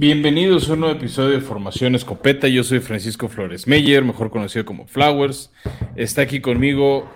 [0.00, 2.46] Bienvenidos a un nuevo episodio de Formación Escopeta.
[2.46, 5.52] Yo soy Francisco Flores Meyer, mejor conocido como Flowers.
[5.96, 7.10] Está aquí conmigo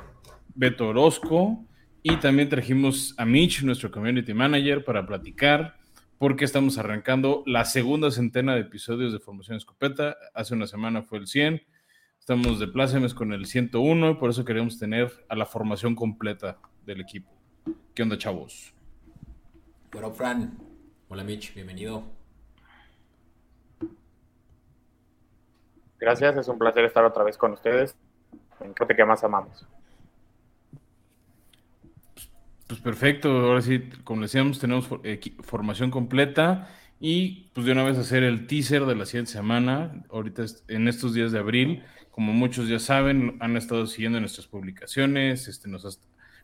[0.57, 1.65] Beto Orozco
[2.03, 5.77] y también trajimos a Mitch, nuestro community manager, para platicar
[6.19, 10.17] porque estamos arrancando la segunda centena de episodios de Formación Escopeta.
[10.35, 11.63] Hace una semana fue el 100.
[12.19, 16.59] Estamos de plácemes con el 101 y por eso queremos tener a la formación completa
[16.85, 17.31] del equipo.
[17.95, 18.75] ¿Qué onda, chavos?
[19.93, 20.59] Bueno, Fran.
[21.07, 21.55] Hola, Mitch.
[21.55, 22.22] Bienvenido.
[26.03, 27.95] Gracias, es un placer estar otra vez con ustedes.
[28.75, 29.65] Creo que más amamos.
[32.67, 34.89] Pues perfecto, ahora sí, como decíamos, tenemos
[35.43, 40.43] formación completa y pues de una vez hacer el teaser de la siguiente semana, ahorita
[40.67, 45.69] en estos días de abril, como muchos ya saben, han estado siguiendo nuestras publicaciones, este,
[45.69, 46.01] nos,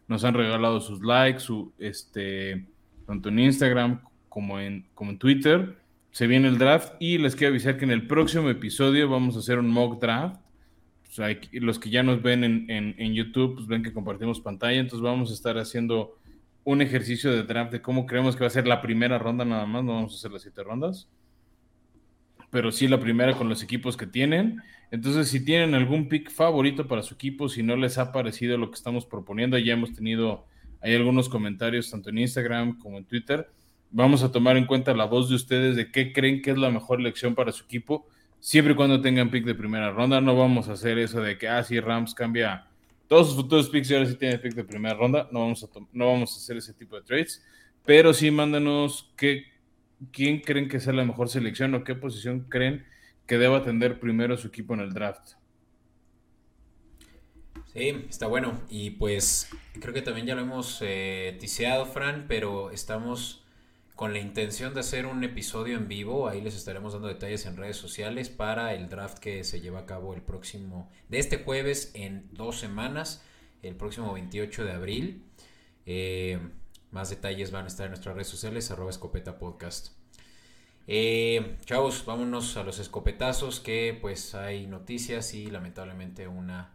[0.07, 2.65] nos han regalado sus likes, su, este,
[3.09, 5.77] tanto en Instagram como en, como en Twitter
[6.19, 9.39] se viene el draft y les quiero avisar que en el próximo episodio vamos a
[9.39, 10.41] hacer un mock draft.
[11.53, 15.35] los que ya nos ven en, YouTube, pues ven que compartimos pantalla, entonces vamos a
[15.35, 16.19] estar haciendo
[16.65, 19.65] un ejercicio de draft de cómo creemos que va a ser la primera ronda nada
[19.65, 21.09] más, no vamos a hacer las siete rondas,
[22.51, 24.61] pero sí la primera con los equipos que tienen.
[24.91, 28.73] Entonces, si tienen algún pick favorito para su equipo, si no les ha parecido lo
[28.73, 30.47] que estamos proponiendo, ya hemos tenido,
[30.81, 33.49] hay algunos comentarios tanto en Instagram como en Twitter
[33.91, 36.71] Vamos a tomar en cuenta la voz de ustedes de qué creen que es la
[36.71, 38.07] mejor elección para su equipo,
[38.39, 40.21] siempre y cuando tengan pick de primera ronda.
[40.21, 42.67] No vamos a hacer eso de que, ah, sí, Rams cambia
[43.07, 45.29] todos sus futuros picks y ahora sí tiene pick de primera ronda.
[45.33, 47.43] No vamos a, no vamos a hacer ese tipo de trades,
[47.85, 49.45] pero sí mándanos qué,
[50.13, 52.85] quién creen que sea la mejor selección o qué posición creen
[53.27, 55.33] que deba atender primero su equipo en el draft.
[57.73, 58.61] Sí, está bueno.
[58.69, 59.51] Y pues
[59.81, 63.45] creo que también ya lo hemos eh, tiseado, Fran, pero estamos
[63.99, 66.29] con la intención de hacer un episodio en vivo.
[66.29, 69.87] Ahí les estaremos dando detalles en redes sociales para el draft que se lleva a
[69.87, 73.25] cabo el próximo, de este jueves en dos semanas,
[73.61, 75.25] el próximo 28 de abril.
[75.85, 76.39] Eh,
[76.93, 79.89] más detalles van a estar en nuestras redes sociales, arroba escopeta podcast.
[80.87, 86.73] Eh, chavos, vámonos a los escopetazos que pues hay noticias y lamentablemente una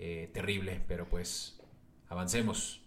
[0.00, 1.60] eh, terrible, pero pues
[2.08, 2.85] avancemos.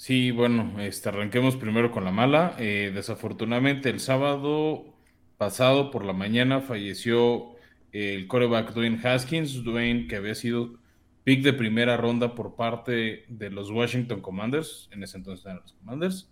[0.00, 2.56] Sí, bueno, este, arranquemos primero con la mala.
[2.58, 4.86] Eh, desafortunadamente, el sábado
[5.36, 7.50] pasado por la mañana falleció
[7.92, 9.62] el coreback Dwayne Haskins.
[9.62, 10.78] Dwayne, que había sido
[11.24, 15.74] pick de primera ronda por parte de los Washington Commanders, en ese entonces eran los
[15.74, 16.30] Commanders.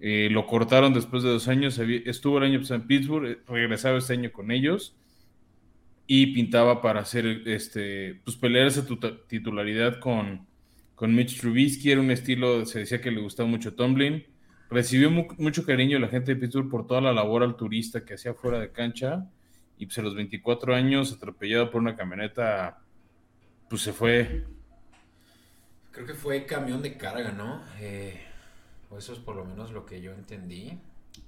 [0.00, 4.14] Eh, lo cortaron después de dos años, estuvo el año en Pittsburgh, eh, regresaba este
[4.14, 4.96] año con ellos
[6.06, 8.72] y pintaba para hacer, este, pues pelear
[9.28, 10.50] titularidad con
[11.02, 14.24] con Mitch Trubisky, era un estilo, se decía que le gustaba mucho Tomlin.
[14.70, 18.34] Recibió mucho cariño la gente de Pittsburgh por toda la labor al turista que hacía
[18.34, 19.28] fuera de cancha.
[19.76, 22.84] Y pues a los 24 años, atropellado por una camioneta,
[23.68, 24.46] pues se fue.
[25.90, 27.64] Creo que fue camión de carga, ¿no?
[27.80, 28.20] Eh,
[28.96, 30.78] eso es por lo menos lo que yo entendí.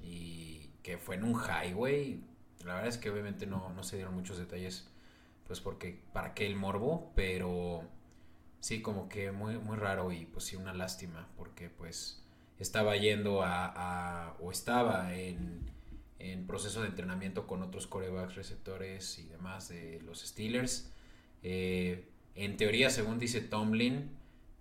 [0.01, 2.23] Y que fue en un highway.
[2.65, 4.89] La verdad es que obviamente no, no se dieron muchos detalles,
[5.49, 7.13] pues porque, ¿para qué el morbo?
[7.17, 7.91] Pero
[8.65, 12.25] sí, como que muy, muy raro y pues sí, una lástima, porque pues
[12.59, 15.71] estaba yendo a, o estaba en,
[16.47, 20.91] proceso de entrenamiento con otros corebacks, receptores y demás de los Steelers.
[21.43, 24.09] Eh, en teoría, según dice Tomlin,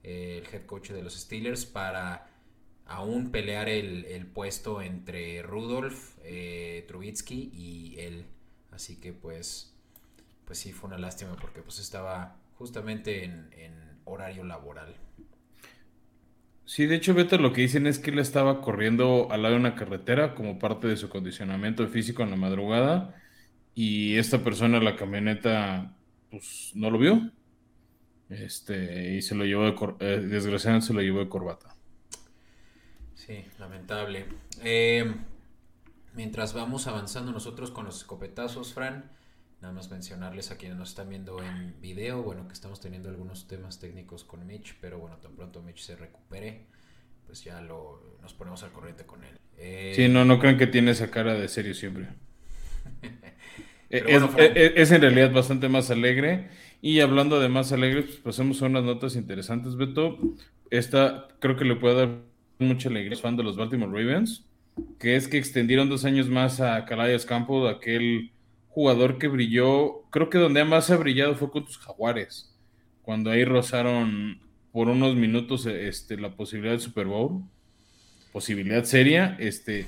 [0.03, 2.27] eh, el head coach de los Steelers, para
[2.85, 8.25] aún pelear el, puesto entre Rudolph, eh, Trubitsky y él.
[8.71, 9.73] Así que pues,
[10.43, 14.95] pues sí, fue una lástima porque pues estaba justamente en horario laboral.
[16.65, 19.59] Sí, de hecho, Beto, lo que dicen es que él estaba corriendo al lado de
[19.59, 23.15] una carretera como parte de su condicionamiento físico en la madrugada
[23.75, 25.95] y esta persona, la camioneta,
[26.31, 27.31] pues no lo vio.
[28.29, 31.75] Este, y se lo llevó de, eh, desgraciadamente se lo llevó de corbata.
[33.13, 34.25] Sí, lamentable.
[34.63, 35.13] Eh,
[36.13, 39.11] mientras vamos avanzando nosotros con los escopetazos, Fran,
[39.63, 43.47] Nada más mencionarles a quienes nos están viendo en video, bueno, que estamos teniendo algunos
[43.47, 46.65] temas técnicos con Mitch, pero bueno, tan pronto Mitch se recupere,
[47.25, 49.39] pues ya lo, nos ponemos al corriente con él.
[49.57, 52.09] Eh, sí, no, no crean que tiene esa cara de serio siempre.
[53.89, 56.49] es, en realidad bastante más alegre.
[56.81, 60.19] Y hablando de más alegre, pues pasemos a unas notas interesantes, Beto.
[60.71, 62.09] Esta creo que le puede dar
[62.59, 64.45] mucha alegría a fan de los Baltimore Ravens,
[64.99, 68.32] que es que extendieron dos años más a Calais Campo, aquel
[68.73, 72.57] jugador que brilló, creo que donde más ha brillado fue con tus jaguares,
[73.03, 74.41] cuando ahí rozaron
[74.71, 77.43] por unos minutos este, la posibilidad del Super Bowl.
[78.31, 79.37] posibilidad seria.
[79.39, 79.85] Este,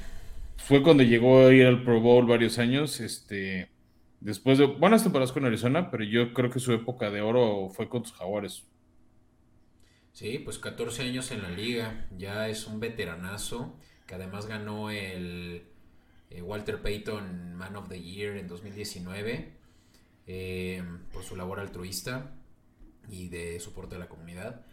[0.57, 2.99] fue cuando llegó a ir al Pro Bowl varios años.
[2.99, 3.69] Este,
[4.19, 7.89] después de buenas temporadas con Arizona, pero yo creo que su época de oro fue
[7.89, 8.67] con sus Jaguares.
[10.13, 15.63] Sí, pues 14 años en la liga, ya es un veteranazo que además ganó el
[16.35, 19.53] eh, Walter Payton Man of the Year en 2019
[20.27, 20.83] eh,
[21.13, 22.31] por su labor altruista
[23.09, 24.65] y de soporte a la comunidad.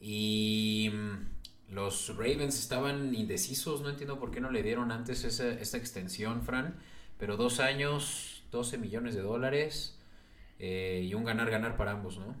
[0.00, 5.50] Y mm, los Ravens estaban indecisos, no entiendo por qué no le dieron antes esa,
[5.50, 6.76] esta extensión, Fran,
[7.18, 9.98] pero dos años, 12 millones de dólares
[10.58, 12.36] eh, y un ganar-ganar para ambos, ¿no?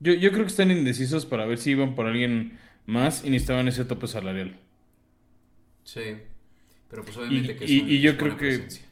[0.00, 3.68] Yo, yo creo que están indecisos para ver si iban por alguien más y necesitaban
[3.68, 4.58] ese tope salarial.
[5.82, 6.18] Sí,
[6.88, 8.68] pero pues obviamente Y, que es y- un- y yo creo que...
[8.68, 8.84] presencia.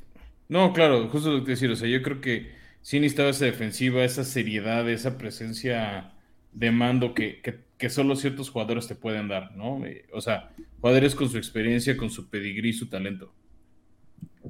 [0.48, 3.46] No, claro, justo lo que te decir, o sea, yo creo que sí necesitaba esa
[3.46, 6.14] defensiva, esa seriedad, esa presencia
[6.52, 9.84] de mando que, que, que solo ciertos jugadores te pueden dar, ¿no?
[9.86, 13.34] Eh, O sea, jugadores con su experiencia, con su pedigrí, su talento.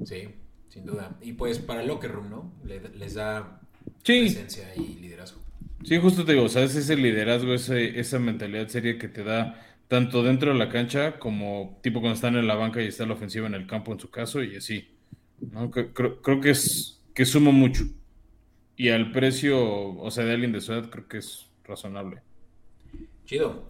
[0.03, 0.29] Sí,
[0.69, 1.17] sin duda.
[1.21, 2.53] Y pues para el locker room, ¿no?
[2.63, 3.61] Le- les da
[4.03, 5.41] Sí, presencia y liderazgo.
[5.83, 9.23] sí, justo te digo, o sea, es ese liderazgo, ese, esa mentalidad seria que te
[9.23, 13.05] da tanto dentro de la cancha como tipo cuando están en la banca y está
[13.05, 14.87] la ofensiva en el campo en su caso y así,
[15.93, 17.83] Creo, creo que es que suma mucho.
[18.75, 19.59] Y al precio,
[19.97, 22.21] o sea, de alguien de su edad, creo que es razonable.
[23.25, 23.69] Chido.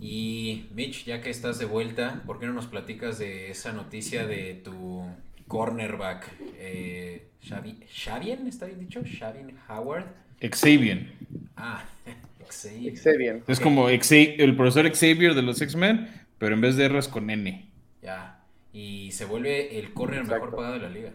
[0.00, 4.26] Y Mitch, ya que estás de vuelta, ¿por qué no nos platicas de esa noticia
[4.26, 5.04] de tu
[5.46, 6.30] cornerback?
[6.56, 8.46] Eh, Xavi- ¿Xavien?
[8.46, 9.02] ¿Está bien dicho?
[9.04, 10.06] ¿Xavien Howard?
[10.40, 11.12] Xavier.
[11.56, 11.84] Ah,
[12.50, 13.42] Xavier.
[13.46, 16.08] Es como el profesor Xavier de los X-Men,
[16.38, 17.70] pero en vez de R es con N.
[18.02, 18.40] Ya.
[18.72, 21.10] Y se vuelve el corner mejor pagado de la liga.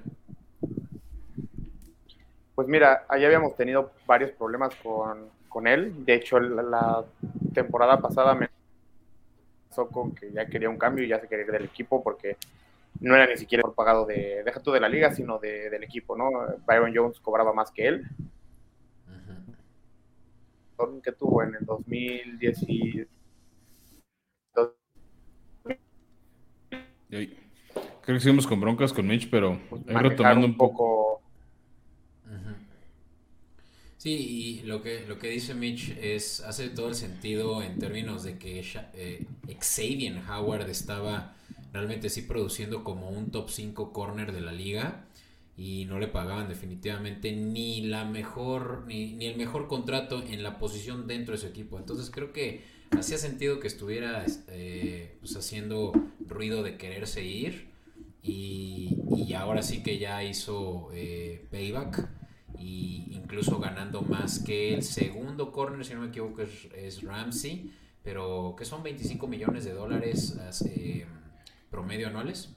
[2.56, 6.06] Pues mira, allá habíamos tenido varios problemas con, con él.
[6.06, 7.06] De hecho, la, la
[7.54, 8.50] temporada pasada me
[9.70, 12.36] pasó con que ya quería un cambio y ya se quería ir del equipo porque
[13.00, 15.84] no era ni siquiera por pagado de, deja tú de la liga, sino de- del
[15.84, 16.32] equipo, ¿no?
[16.68, 18.06] Byron Jones cobraba más que él.
[21.04, 23.06] Que tuvo en el 2010 y
[27.12, 27.38] Y ahí-
[28.02, 31.22] Creo que seguimos con broncas con Mitch, pero pues, retomando un poco.
[33.98, 34.12] Sí,
[34.62, 38.38] y lo que, lo que dice Mitch es, hace todo el sentido en términos de
[38.38, 39.26] que eh,
[39.60, 41.36] Xavier Howard estaba
[41.74, 45.04] realmente sí produciendo como un top 5 corner de la liga
[45.60, 50.58] y no le pagaban definitivamente ni la mejor, ni, ni el mejor contrato en la
[50.58, 51.78] posición dentro de su equipo.
[51.78, 52.64] Entonces creo que
[52.98, 55.92] hacía sentido que estuviera eh, pues, haciendo
[56.26, 57.68] ruido de quererse ir
[58.24, 62.08] y, y ahora sí que ya hizo eh, payback
[62.58, 67.70] y incluso ganando más que el segundo corner, si no me equivoco, es, Ramsey,
[68.02, 71.06] pero que son 25 millones de dólares eh,
[71.70, 72.56] promedio anuales.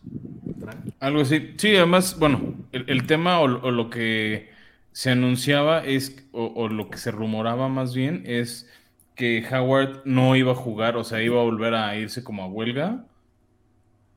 [1.00, 1.55] Algo así.
[1.56, 4.50] Sí, además, bueno, el, el tema o, lo que
[4.93, 8.70] se anunciaba es, o, lo que se rumoraba más bien, es
[9.14, 12.47] que Howard no iba a jugar, o sea, iba a volver a irse como a
[12.47, 13.04] huelga,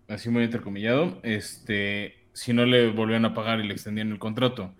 [0.07, 4.73] así muy entrecomillado, este, si no le volvían a pagar y le extendían el contrato.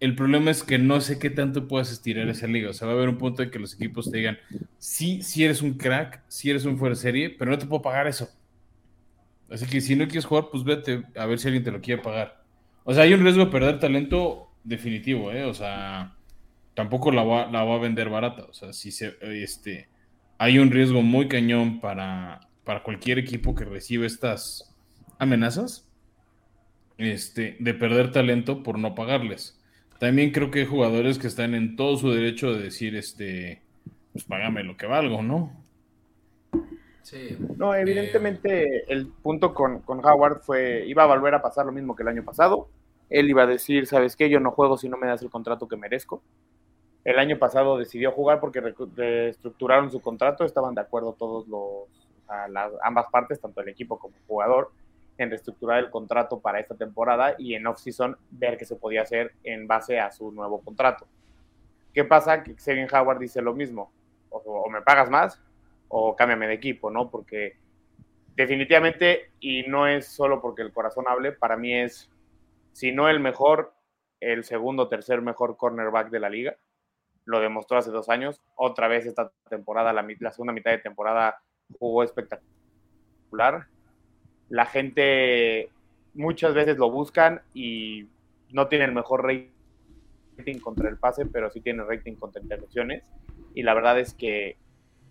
[0.00, 2.70] El problema es que no sé qué tanto puedas estirar esa liga.
[2.70, 4.38] O sea, va a haber un punto en que los equipos te digan,
[4.78, 7.82] sí, sí eres un crack, sí eres un fuera de serie, pero no te puedo
[7.82, 8.30] pagar eso.
[9.50, 12.02] Así que si no quieres jugar, pues vete a ver si alguien te lo quiere
[12.02, 12.42] pagar.
[12.84, 15.44] O sea, hay un riesgo de perder talento definitivo, ¿eh?
[15.44, 16.14] O sea,
[16.74, 18.44] tampoco la va, a vender barata.
[18.44, 19.88] O sea, si se, este,
[20.38, 24.74] hay un riesgo muy cañón para, para cualquier equipo que reciba estas
[25.18, 25.88] amenazas
[26.98, 29.60] este, de perder talento por no pagarles.
[29.98, 33.62] También creo que hay jugadores que están en todo su derecho de decir, este,
[34.12, 35.59] pues págame lo que valgo, ¿no?
[37.10, 37.36] Sí.
[37.56, 41.72] No, Eh, evidentemente el punto con, con Howard fue, iba a volver a pasar lo
[41.72, 42.68] mismo que el año pasado.
[43.08, 44.30] Él iba a decir, ¿sabes qué?
[44.30, 46.22] Yo no juego si no me das el contrato que merezco.
[47.02, 51.88] El año pasado decidió jugar porque reestructuraron su contrato, estaban de acuerdo todos los,
[52.48, 54.70] las, ambas partes, tanto el equipo como el jugador,
[55.18, 59.32] en reestructurar el contrato para esta temporada y en off-season ver qué se podía hacer
[59.42, 61.06] en base a su nuevo contrato.
[61.92, 62.44] ¿Qué pasa?
[62.44, 63.90] Que Xavier Howard dice lo mismo,
[64.28, 65.40] o, o me pagas más
[65.90, 67.10] o cámbiame de equipo, ¿no?
[67.10, 67.56] Porque
[68.36, 72.08] definitivamente, y no es solo porque el corazón hable, para mí es,
[72.72, 73.74] si no el mejor,
[74.20, 76.56] el segundo o tercer mejor cornerback de la liga.
[77.24, 78.40] Lo demostró hace dos años.
[78.54, 81.42] Otra vez esta temporada, la, segunda mitad de temporada,
[81.78, 83.66] jugó espectacular.
[84.48, 85.70] La gente
[86.14, 88.08] muchas veces lo buscan y
[88.50, 93.04] no tiene el mejor rating contra el pase, pero sí tiene rating contra intercepciones.
[93.54, 94.56] Y la verdad es que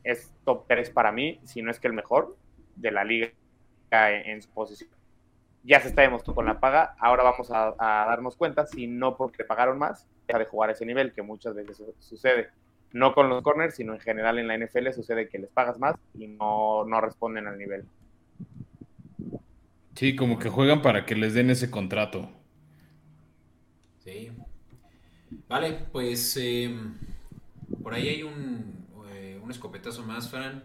[0.04, 2.38] es top 3 para mí, si no es que el mejor
[2.76, 3.32] de la liga
[3.92, 4.90] en, su posición.
[5.64, 9.44] Ya se está demostrando con la paga, ahora vamos a, darnos cuenta si no porque
[9.44, 12.50] pagaron más, deja de jugar a ese nivel, que muchas veces sucede.
[12.92, 15.96] No con los corners, sino en general en la NFL sucede que les pagas más
[16.16, 17.86] y no, no responden al nivel.
[19.96, 22.30] Sí, como que juegan para que les den ese contrato.
[24.00, 24.32] Sí.
[25.48, 26.96] Vale, pues em,
[27.84, 28.89] por ahí hay un, eh,
[29.50, 30.64] un escopetazo más, Fran.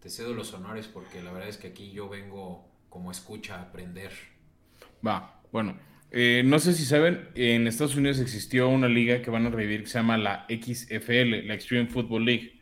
[0.00, 3.62] Te cedo los honores porque la verdad es que aquí yo vengo como escucha a
[3.62, 4.10] aprender.
[5.06, 5.78] Va, bueno.
[6.10, 9.82] Eh, no sé si saben, en Estados Unidos existió una liga que van a revivir
[9.82, 12.60] que se llama la XFL, la Extreme Football League,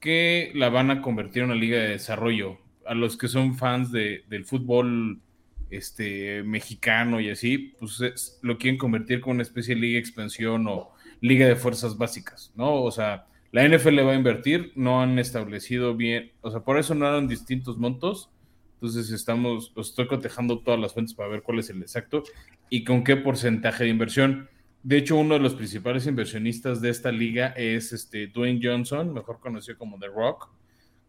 [0.00, 2.58] que la van a convertir en una liga de desarrollo.
[2.84, 5.20] A los que son fans de, del fútbol
[5.70, 10.66] este, mexicano y así, pues lo quieren convertir como una especie de liga de expansión
[10.66, 10.90] o
[11.20, 12.82] liga de fuerzas básicas, ¿no?
[12.82, 16.94] O sea, la NFL va a invertir, no han establecido bien, o sea, por eso
[16.94, 18.30] no eran distintos montos.
[18.74, 22.22] Entonces estamos, los estoy cotejando todas las fuentes para ver cuál es el exacto
[22.70, 24.48] y con qué porcentaje de inversión.
[24.84, 29.40] De hecho, uno de los principales inversionistas de esta liga es este Dwayne Johnson, mejor
[29.40, 30.50] conocido como The Rock.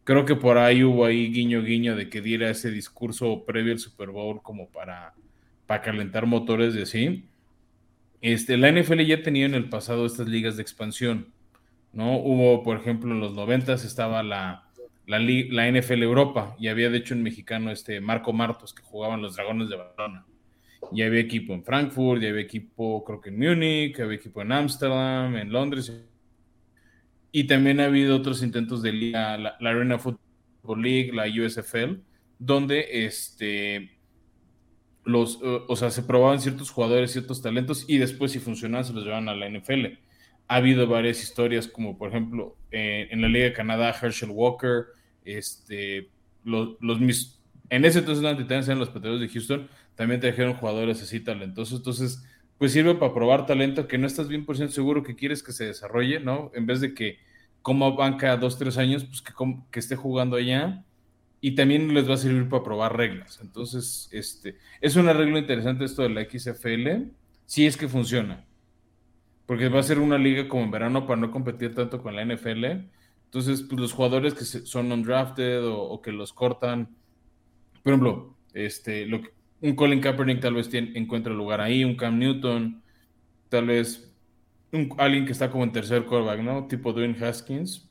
[0.02, 3.78] Creo que por ahí hubo ahí guiño guiño de que diera ese discurso previo al
[3.78, 5.14] Super Bowl como para,
[5.66, 7.28] para calentar motores de así.
[8.20, 11.28] Este, la NFL ya tenía en el pasado estas ligas de expansión
[11.92, 12.18] ¿no?
[12.18, 14.64] Hubo, por ejemplo, en los noventas estaba la,
[15.06, 19.22] la, la, NFL Europa y había de hecho un mexicano, este Marco Martos, que jugaban
[19.22, 20.26] los Dragones de Barcelona.
[20.92, 24.52] Y había equipo en Frankfurt, y había equipo creo que en Múnich, había equipo en
[24.52, 25.92] Ámsterdam, en Londres.
[27.32, 32.00] Y también ha habido otros intentos de liga, la, Arena Football League, la USFL,
[32.38, 33.98] donde este,
[35.04, 39.04] los, o sea, se probaban ciertos jugadores, ciertos talentos, y después si funcionaban se los
[39.04, 39.98] llevaban a la NFL
[40.50, 44.86] ha habido varias historias, como por ejemplo eh, en la Liga de Canadá, Herschel Walker,
[45.24, 46.10] este,
[46.42, 46.98] los, los
[47.68, 52.24] en ese entonces no eran los Patriotas de Houston, también trajeron jugadores así talentosos, entonces
[52.58, 55.52] pues sirve para probar talento que no estás bien por ciento seguro que quieres que
[55.52, 56.50] se desarrolle, ¿no?
[56.52, 57.18] En vez de que
[57.62, 59.32] como banca dos, tres años, pues que,
[59.70, 60.84] que esté jugando allá
[61.40, 63.38] y también les va a servir para probar reglas.
[63.40, 67.12] Entonces, este, es una regla interesante esto de la XFL,
[67.46, 68.49] si es que funciona
[69.50, 72.24] porque va a ser una liga como en verano para no competir tanto con la
[72.24, 72.66] NFL.
[73.24, 76.94] Entonces, pues los jugadores que son undrafted o, que los cortan,
[77.82, 79.20] por ejemplo, este, lo
[79.60, 82.80] un Colin Kaepernick tal vez tiene, encuentra lugar ahí, un Cam Newton,
[83.48, 84.14] tal vez
[84.70, 86.68] un, alguien que está como en tercer quarterback, ¿no?
[86.68, 87.90] Tipo Dwayne Haskins.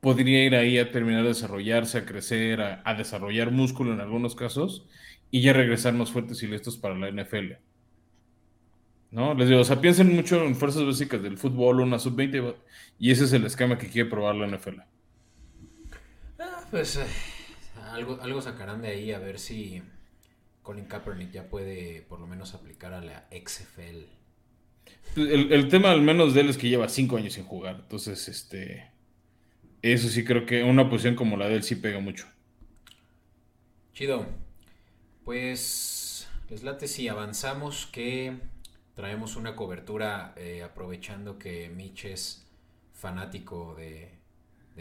[0.00, 4.88] Podría ir ahí a terminar de desarrollarse, a crecer, a desarrollar músculo en algunos casos
[5.30, 7.73] y ya regresar más fuertes y listos para la NFL.
[9.14, 9.32] ¿No?
[9.34, 12.56] Les digo, o sea, piensen mucho en fuerzas básicas del fútbol, una sub-20,
[12.98, 14.80] y ese es el esquema que quiere probar la NFL.
[16.40, 17.06] Ah, pues eh,
[17.92, 19.82] algo, algo sacarán de ahí a ver si
[20.62, 24.04] Colin Kaepernick ya puede por lo menos aplicar a la XFL.
[25.16, 28.26] El, el tema al menos de él es que lleva cinco años sin jugar, entonces,
[28.26, 28.90] este,
[29.80, 32.26] eso sí creo que una posición como la de él sí pega mucho.
[33.92, 34.26] Chido.
[35.24, 38.36] Pues les late si avanzamos que
[38.94, 42.46] traemos una cobertura eh, aprovechando que Mitch es
[42.92, 44.12] fanático de,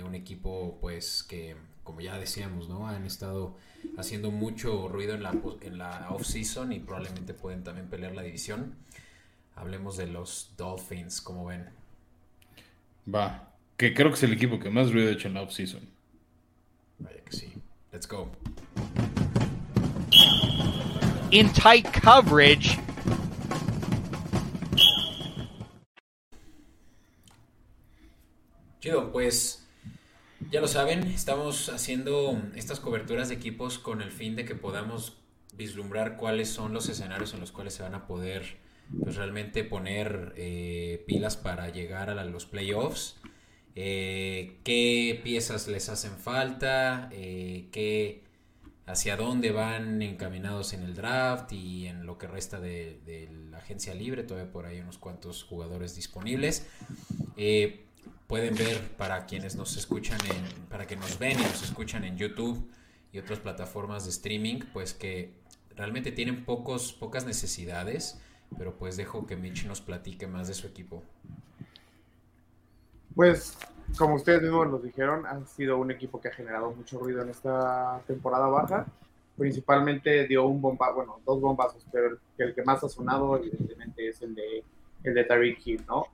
[0.04, 3.58] un equipo pues que como ya decíamos no han estado
[3.98, 8.24] haciendo mucho ruido en la en la off season y probablemente pueden también pelear la
[8.24, 8.76] división.
[9.56, 11.70] Hablemos de los Dolphins como ven
[13.14, 15.52] va que creo que es el equipo que más ruido ha hecho en la off
[15.52, 15.82] season
[17.00, 17.54] vaya que sí.
[17.92, 18.32] Let's go.
[21.30, 22.80] In tight coverage
[28.84, 29.66] Chido, pues
[30.52, 35.16] ya lo saben, estamos haciendo estas coberturas de equipos con el fin de que podamos
[35.56, 38.58] vislumbrar cuáles son los escenarios en los cuales se van a poder
[39.02, 43.22] pues, realmente poner eh, pilas para llegar a los playoffs.
[43.78, 48.24] Eh, qué piezas les hacen falta, eh, qué,
[48.86, 53.60] hacia dónde van encaminados en el draft y en lo que resta de, de la
[53.60, 54.24] agencia libre.
[54.24, 56.68] Todavía por ahí unos cuantos jugadores disponibles
[58.34, 62.18] pueden ver para quienes nos escuchan, en, para que nos ven y nos escuchan en
[62.18, 62.68] YouTube
[63.12, 65.36] y otras plataformas de streaming, pues que
[65.76, 68.20] realmente tienen pocos, pocas necesidades,
[68.58, 71.04] pero pues dejo que Mitch nos platique más de su equipo.
[73.14, 73.56] Pues,
[74.00, 77.30] como ustedes mismos nos dijeron, han sido un equipo que ha generado mucho ruido en
[77.30, 78.88] esta temporada baja.
[79.38, 84.20] Principalmente dio un bomba, bueno, dos bombazos, pero el, que más ha sonado, evidentemente, es
[84.24, 84.64] el de
[85.04, 86.08] el de Tyreek Hill, ¿no?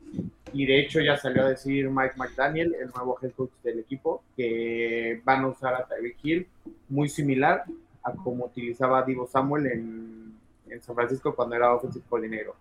[0.51, 4.24] Y de hecho ya salió a decir Mike McDaniel, el nuevo head coach del equipo,
[4.36, 6.48] que van a usar a Tyreek Hill
[6.88, 7.63] muy similar
[8.03, 10.34] a como utilizaba Divo Samuel en,
[10.69, 12.55] en San Francisco cuando era offensive coordinator.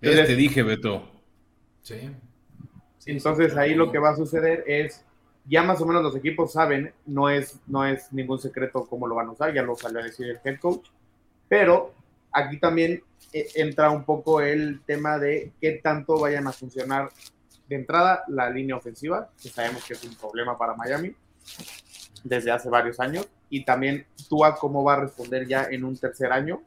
[0.00, 1.08] Entonces, te dije, Beto.
[1.82, 2.10] Sí.
[3.06, 5.04] Entonces ahí lo que va a suceder es,
[5.46, 9.14] ya más o menos los equipos saben, no es, no es ningún secreto cómo lo
[9.14, 10.88] van a usar, ya lo salió a decir el head coach,
[11.48, 11.92] pero
[12.32, 13.02] aquí también
[13.32, 17.10] entra un poco el tema de qué tanto vayan a funcionar
[17.68, 21.14] de entrada la línea ofensiva, que sabemos que es un problema para Miami
[22.22, 26.32] desde hace varios años, y también Tua cómo va a responder ya en un tercer
[26.32, 26.62] año,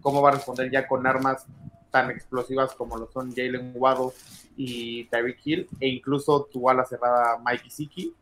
[0.00, 1.44] cómo va a responder ya con armas
[1.90, 4.12] tan explosivas como lo son Jalen Waddle
[4.56, 8.14] y Tyreek Hill, e incluso tu ala cerrada Mike Siki.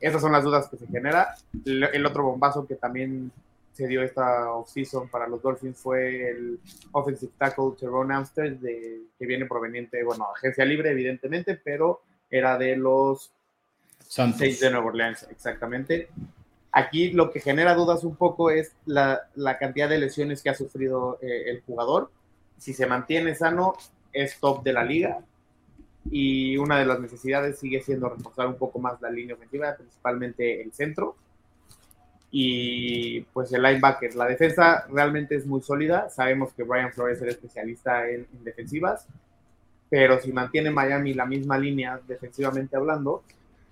[0.00, 1.34] Esas son las dudas que se genera.
[1.64, 3.30] El otro bombazo que también
[3.72, 6.60] se dio esta offseason para los Dolphins fue el
[6.92, 12.76] offensive tackle Tyrone Amster, de, que viene proveniente, bueno, agencia libre evidentemente, pero era de
[12.76, 13.32] los
[13.98, 14.60] Santos.
[14.60, 16.08] de Nueva Orleans, exactamente.
[16.70, 20.54] Aquí lo que genera dudas un poco es la, la cantidad de lesiones que ha
[20.54, 22.10] sufrido eh, el jugador.
[22.58, 23.74] Si se mantiene sano,
[24.12, 25.20] es top de la liga.
[26.10, 30.60] Y una de las necesidades sigue siendo reforzar un poco más la línea ofensiva, principalmente
[30.62, 31.16] el centro.
[32.34, 34.14] Y pues el linebacker.
[34.14, 36.08] La defensa realmente es muy sólida.
[36.08, 39.06] Sabemos que Brian Flores es especialista en, en defensivas.
[39.90, 43.22] Pero si mantiene Miami la misma línea defensivamente hablando,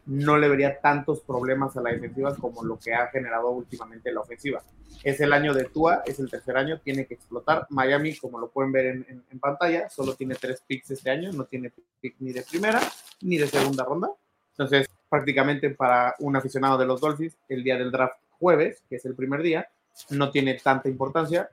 [0.05, 4.21] no le vería tantos problemas a la defensiva como lo que ha generado últimamente la
[4.21, 4.63] ofensiva.
[5.03, 7.67] Es el año de Tua, es el tercer año, tiene que explotar.
[7.71, 11.33] Miami, como lo pueden ver en, en, en pantalla, solo tiene tres picks este año,
[11.33, 12.81] no tiene pick ni de primera
[13.23, 14.11] ni de segunda ronda.
[14.51, 19.05] Entonces, prácticamente para un aficionado de los Dolphins, el día del draft jueves, que es
[19.05, 19.69] el primer día,
[20.11, 21.51] no tiene tanta importancia.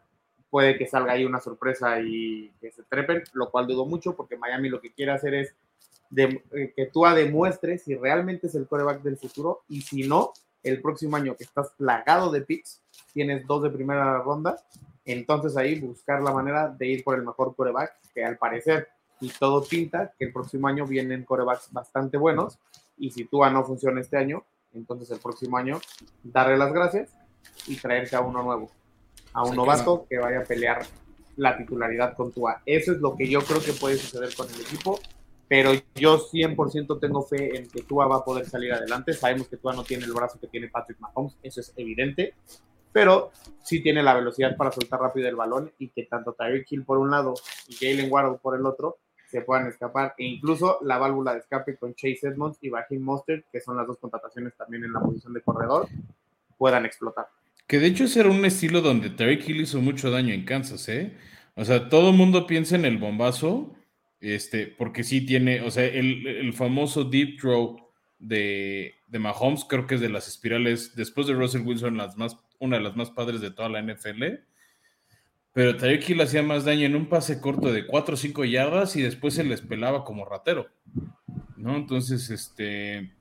[0.49, 4.37] Puede que salga ahí una sorpresa y que se trepen, lo cual dudo mucho porque
[4.37, 5.53] Miami lo que quiere hacer es
[6.15, 10.31] eh, que tú demuestres si realmente es el coreback del futuro y si no,
[10.63, 12.81] el próximo año que estás plagado de picks,
[13.13, 14.57] tienes dos de primera ronda,
[15.05, 18.87] entonces ahí buscar la manera de ir por el mejor coreback, que al parecer
[19.19, 22.57] y todo pinta que el próximo año vienen corebacks bastante buenos
[22.97, 24.43] y si Tua no funciona este año,
[24.77, 25.79] entonces el próximo año
[26.23, 27.09] darle las gracias
[27.67, 28.71] y traerse a uno nuevo,
[29.33, 30.85] a un novato que vaya a pelear
[31.35, 32.61] la titularidad con Tua.
[32.65, 34.99] Eso es lo que yo creo que puede suceder con el equipo
[35.47, 39.13] pero yo 100% tengo fe en que Tua va a poder salir adelante.
[39.13, 42.33] Sabemos que Tua no tiene el brazo que tiene Patrick Mahomes, eso es evidente,
[42.91, 43.31] pero
[43.63, 46.97] sí tiene la velocidad para soltar rápido el balón y que tanto Tyreek Hill por
[46.97, 47.33] un lado
[47.67, 48.97] y Jalen Waddle por el otro
[49.29, 53.45] se puedan escapar e incluso la válvula de escape con Chase Edmonds y Raheem Mostert,
[53.51, 55.87] que son las dos contrataciones también en la posición de corredor,
[56.57, 57.27] puedan explotar.
[57.67, 60.87] Que de hecho ese era un estilo donde Tyreek Hill hizo mucho daño en Kansas,
[60.87, 61.17] ¿eh?
[61.55, 63.75] O sea, todo el mundo piensa en el bombazo,
[64.21, 67.77] este, porque sí tiene, o sea, el, el famoso deep throw
[68.19, 72.37] de, de, Mahomes, creo que es de las espirales, después de Russell Wilson, las más,
[72.59, 74.23] una de las más padres de toda la NFL.
[75.57, 78.95] Pero Tyreek Hill hacía más daño en un pase corto de 4 o 5 yardas
[78.95, 80.67] y después se les pelaba como ratero.
[81.55, 81.75] ¿No?
[81.75, 83.11] Entonces, este.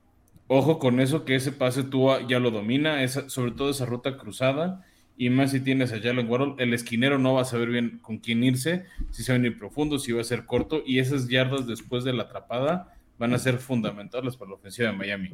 [0.45, 4.85] Ojo con eso, que ese pase tú ya lo domina, sobre todo esa ruta cruzada.
[5.17, 8.19] Y más si tienes a Jalen Waddle, el esquinero no va a saber bien con
[8.19, 11.27] quién irse, si se va a ir profundo, si va a ser corto, y esas
[11.29, 15.33] yardas después de la atrapada van a ser fundamentales para la ofensiva de Miami.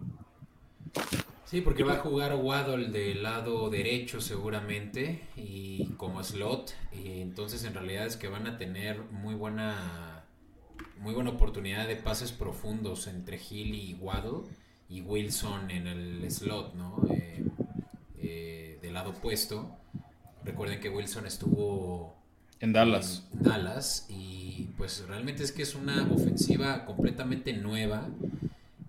[1.54, 7.64] Sí, porque va a jugar Waddle del lado derecho seguramente y como slot, y entonces
[7.64, 10.26] en realidad es que van a tener muy buena
[11.00, 14.50] muy buena oportunidad de pases profundos entre Hill y Waddle
[14.90, 17.06] y Wilson en el slot, ¿no?
[17.12, 17.46] Eh,
[18.18, 19.78] eh, del lado opuesto.
[20.44, 22.16] Recuerden que Wilson estuvo
[22.62, 23.28] en Dallas.
[23.32, 28.10] En Dallas y pues realmente es que es una ofensiva completamente nueva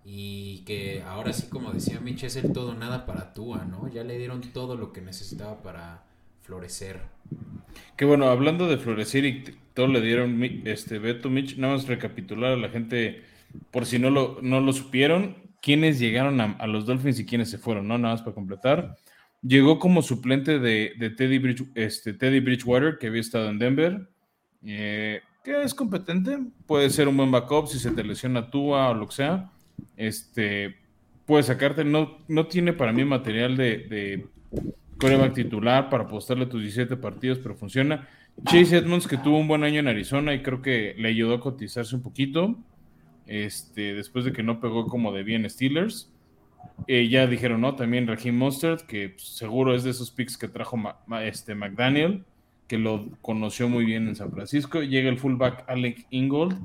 [0.04, 3.88] y que ahora sí como decía Mitch es el todo nada para Tua, ¿no?
[3.88, 6.04] Ya le dieron todo lo que necesitaba para
[6.42, 7.00] florecer.
[7.96, 12.52] Que bueno, hablando de florecer y todo le dieron este Beto Mitch, nada más recapitular
[12.52, 13.22] a la gente
[13.70, 17.58] por si no lo, no lo supieron, quiénes llegaron a, los Dolphins y quiénes se
[17.58, 17.96] fueron, ¿no?
[17.96, 18.96] Nada más para completar.
[19.42, 24.08] Llegó como suplente de, de Teddy, Bridge, este, Teddy Bridgewater, que había estado en Denver.
[24.62, 28.94] Eh, que es competente, puede ser un buen backup si se te lesiona Tua o
[28.94, 29.50] lo que sea.
[29.96, 30.76] Este,
[31.26, 34.26] puede sacarte, no, no tiene para mí material de, de
[34.98, 38.08] coreback titular para apostarle tus 17 partidos, pero funciona.
[38.44, 41.40] Chase Edmonds, que tuvo un buen año en Arizona y creo que le ayudó a
[41.40, 42.56] cotizarse un poquito.
[43.26, 46.10] Este, después de que no pegó como de bien Steelers.
[46.86, 47.76] Eh, ya dijeron, ¿no?
[47.76, 50.78] También Raheem Mostert, que seguro es de esos picks que trajo
[51.22, 52.24] este McDaniel,
[52.66, 54.82] que lo conoció muy bien en San Francisco.
[54.82, 56.58] Llega el fullback Alec Ingold,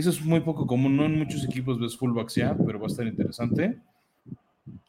[0.00, 2.88] eso es muy poco común, no en muchos equipos ves fullbacks ya, pero va a
[2.88, 3.78] estar interesante.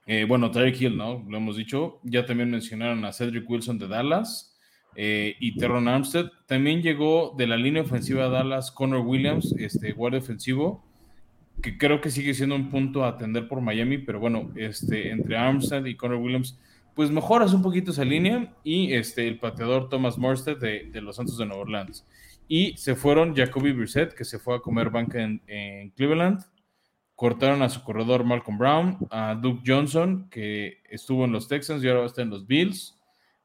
[0.06, 1.26] Eh, bueno, Tyreek Hill, ¿no?
[1.28, 2.00] Lo hemos dicho.
[2.04, 4.58] Ya también mencionaron a Cedric Wilson de Dallas
[4.96, 6.32] eh, y Terron Armstead.
[6.48, 10.86] También llegó de la línea ofensiva de Dallas Connor Williams, este guardia ofensivo,
[11.62, 15.36] que creo que sigue siendo un punto a atender por Miami, pero bueno, este, entre
[15.36, 16.58] Armstead y Connor Williams,
[16.96, 21.18] pues mejoras un poquito esa línea y este, el pateador Thomas Morstead de, de los
[21.18, 22.06] Santos de Nueva Orleans.
[22.48, 26.42] Y se fueron Jacoby Brissett, que se fue a comer banca en, Cleveland.
[27.16, 31.90] Cortaron a su corredor Malcolm Brown, a Duke Johnson, que estuvo en los Texans y
[31.90, 33.00] ahora está en los Bills,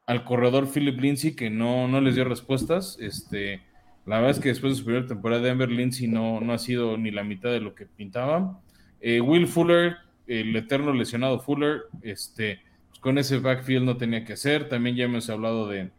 [0.05, 2.97] al corredor Philip Lindsay, que no, no les dio respuestas.
[3.01, 3.61] Este,
[4.05, 6.59] la verdad es que después de su primera temporada de Denver, Lindsay no, no ha
[6.59, 8.61] sido ni la mitad de lo que pintaba.
[9.01, 14.33] Eh, Will Fuller, el eterno lesionado Fuller, este, pues con ese backfield no tenía que
[14.33, 14.69] hacer.
[14.69, 15.91] También ya hemos hablado de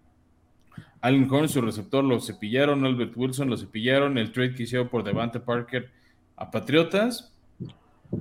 [1.04, 2.82] Allen Horn, su receptor, lo cepillaron.
[2.86, 4.16] Albert Wilson lo cepillaron.
[4.16, 5.90] El trade que hicieron por Devante Parker
[6.34, 7.30] a Patriotas.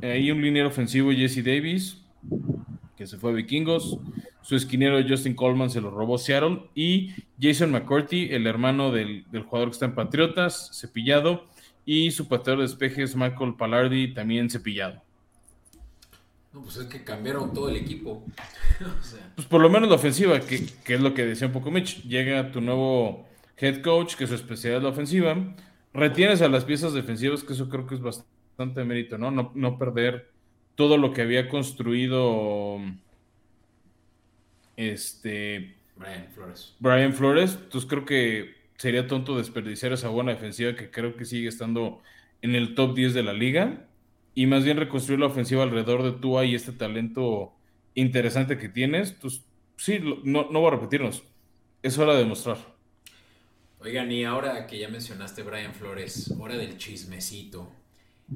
[0.02, 2.04] Hay un liniero ofensivo, Jesse Davis,
[2.98, 4.00] que se fue a Vikingos.
[4.42, 6.64] Su esquinero Justin Coleman se lo robó Seattle.
[6.76, 11.46] Y Jason McCourty, el hermano del, del jugador que está en Patriotas, cepillado.
[11.86, 15.02] Y su pateador de despejes, Michael Palardi, también cepillado.
[16.54, 18.24] No, pues es que cambiaron todo el equipo.
[19.00, 21.54] o sea, Pues por lo menos la ofensiva, que, que es lo que decía un
[21.54, 22.04] poco Mitch.
[22.04, 23.26] Llega tu nuevo
[23.58, 25.56] head coach, que su especialidad es la ofensiva.
[25.94, 29.32] Retienes a las piezas defensivas, que eso creo que es bastante mérito, ¿no?
[29.32, 30.32] No, no perder
[30.76, 32.78] todo lo que había construido
[34.76, 36.76] este Brian Flores.
[36.80, 37.58] Brian Flores.
[37.62, 42.02] Entonces creo que sería tonto desperdiciar esa buena defensiva que creo que sigue estando
[42.42, 43.88] en el top 10 de la liga.
[44.36, 47.54] Y más bien reconstruir la ofensiva alrededor de Tua y este talento
[47.94, 49.12] interesante que tienes.
[49.12, 49.44] Entonces,
[49.78, 51.24] sí, no, no voy a repetirnos.
[51.82, 52.58] Es hora de demostrar.
[53.80, 57.70] Oigan, y ahora que ya mencionaste Brian Flores, hora del chismecito.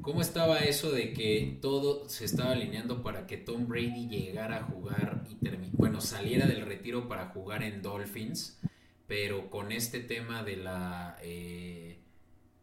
[0.02, 4.62] ¿Cómo estaba eso de que todo se estaba alineando para que Tom Brady llegara a
[4.64, 8.60] jugar y bueno, saliera del retiro para jugar en Dolphins,
[9.06, 11.98] pero con este tema de la eh,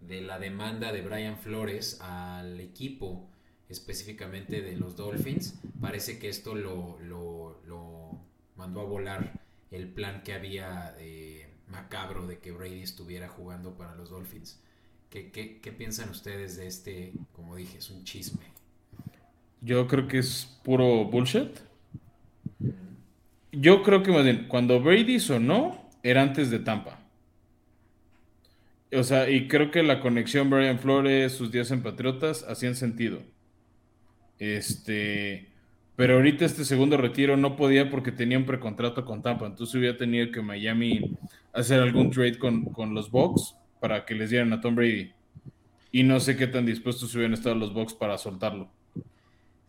[0.07, 3.27] de la demanda de Brian Flores al equipo
[3.69, 6.97] específicamente de los Dolphins, parece que esto lo,
[8.55, 9.41] mandó a volar
[9.71, 14.61] el plan que había eh, macabro de que Brady estuviera jugando para los Dolphins.
[15.09, 17.13] ¿Qué, qué, qué piensan ustedes de este?
[17.33, 18.45] Como dije, es un chisme.
[19.61, 21.57] Yo creo que es puro bullshit.
[23.51, 27.04] Yo creo que más bien, cuando Brady sonó, era antes de Tampa.
[28.97, 33.21] O sea, y creo que la conexión Brian Flores, sus días en Patriotas, hacían sentido.
[34.39, 35.49] Este,
[35.95, 39.45] pero ahorita este segundo retiro no podía porque tenía un precontrato con Tampa.
[39.45, 41.15] Entonces hubiera tenido que Miami
[41.53, 45.11] hacer algún trade con, con los Bucks para que les dieran a Tom Brady.
[45.91, 48.69] Y no sé qué tan dispuestos hubieran estado los Bucks para soltarlo.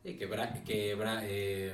[0.06, 1.72] Sí, que, Bra- que Bra- eh,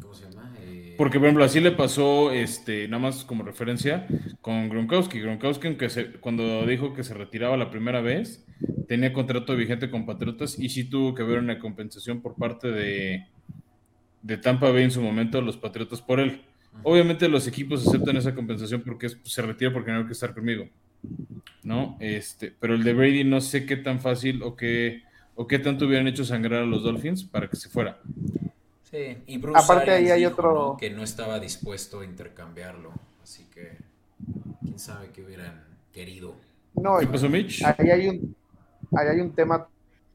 [0.00, 0.50] ¿cómo se llama?
[0.60, 4.06] Eh, Porque, por ejemplo, así le pasó, este, nada más como referencia,
[4.40, 5.20] con Gronkowski.
[5.20, 8.46] Gronkowski, aunque se- cuando dijo que se retiraba la primera vez,
[8.88, 13.26] tenía contrato vigente con Patriotas y sí tuvo que haber una compensación por parte de,
[14.22, 16.42] de Tampa Bay en su momento, los Patriotas por él.
[16.82, 20.34] Obviamente los equipos aceptan esa compensación porque es- se retira porque no hay que estar
[20.34, 20.66] conmigo,
[21.62, 21.96] ¿no?
[22.00, 25.02] Este, pero el de Brady no sé qué tan fácil o qué,
[25.36, 27.98] o qué tanto hubieran hecho sangrar a los Dolphins para que se fuera.
[28.82, 30.76] sí, y Bruce Aparte, ahí Arians hay dijo, otro- ¿no?
[30.76, 32.90] que no estaba dispuesto a intercambiarlo.
[33.22, 33.76] Así que,
[34.62, 36.34] quién sabe qué hubieran querido.
[36.74, 37.62] No, ¿Qué pasó, Mitch?
[37.64, 38.36] ahí hay un,
[38.96, 39.66] ahí hay un tema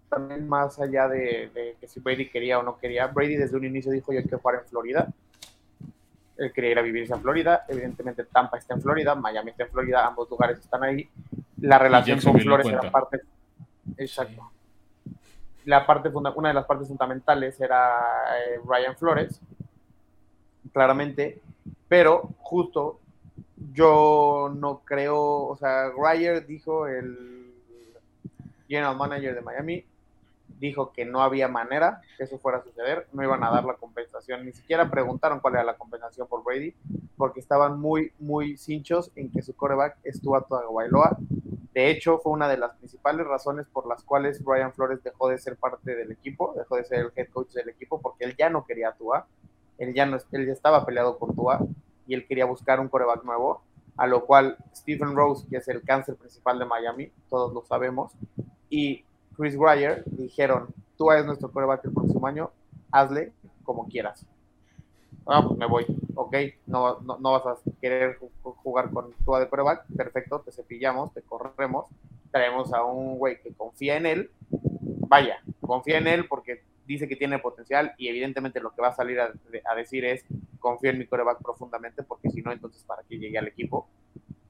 [0.09, 3.07] también más allá de, de que si Brady quería o no quería.
[3.07, 5.07] Brady desde un inicio dijo yo quiero jugar en Florida.
[6.37, 7.65] Él quería ir a vivirse en Florida.
[7.67, 11.07] Evidentemente Tampa está en Florida, Miami está en Florida, ambos lugares están ahí.
[11.59, 13.21] La relación con Flores era parte.
[13.97, 14.51] Exacto.
[15.65, 17.99] La parte una de las partes fundamentales era
[18.37, 19.39] eh, Ryan Flores,
[20.73, 21.41] claramente,
[21.87, 22.99] pero justo
[23.73, 27.53] yo no creo, o sea, Ryer dijo, el
[28.67, 29.85] general manager de Miami,
[30.61, 33.73] dijo que no había manera que eso fuera a suceder, no iban a dar la
[33.73, 36.73] compensación, ni siquiera preguntaron cuál era la compensación por Brady,
[37.17, 41.17] porque estaban muy, muy cinchos en que su coreback es Tua Tagovailoa.
[41.73, 45.37] De hecho, fue una de las principales razones por las cuales Brian Flores dejó de
[45.37, 48.49] ser parte del equipo, dejó de ser el head coach del equipo, porque él ya
[48.49, 49.27] no quería a Tua,
[49.77, 51.59] él ya, no, él ya estaba peleado por Tua
[52.07, 53.61] y él quería buscar un coreback nuevo,
[53.97, 58.13] a lo cual Stephen Rose, que es el cáncer principal de Miami, todos lo sabemos,
[58.69, 59.03] y
[59.35, 62.51] Chris Greyer dijeron, Tua es nuestro coreback el próximo año,
[62.91, 63.33] hazle
[63.63, 64.25] como quieras.
[65.25, 65.85] Ah, pues me voy.
[66.15, 66.35] Ok,
[66.67, 71.21] no, no, no vas a querer jugar con Tua de coreback, perfecto, te cepillamos, te
[71.21, 71.87] corremos,
[72.31, 74.31] traemos a un güey que confía en él,
[75.07, 78.95] vaya, confía en él porque dice que tiene potencial y evidentemente lo que va a
[78.95, 79.31] salir a,
[79.65, 80.25] a decir es
[80.59, 83.87] confío en mi coreback profundamente porque si no, entonces para qué llegue al equipo.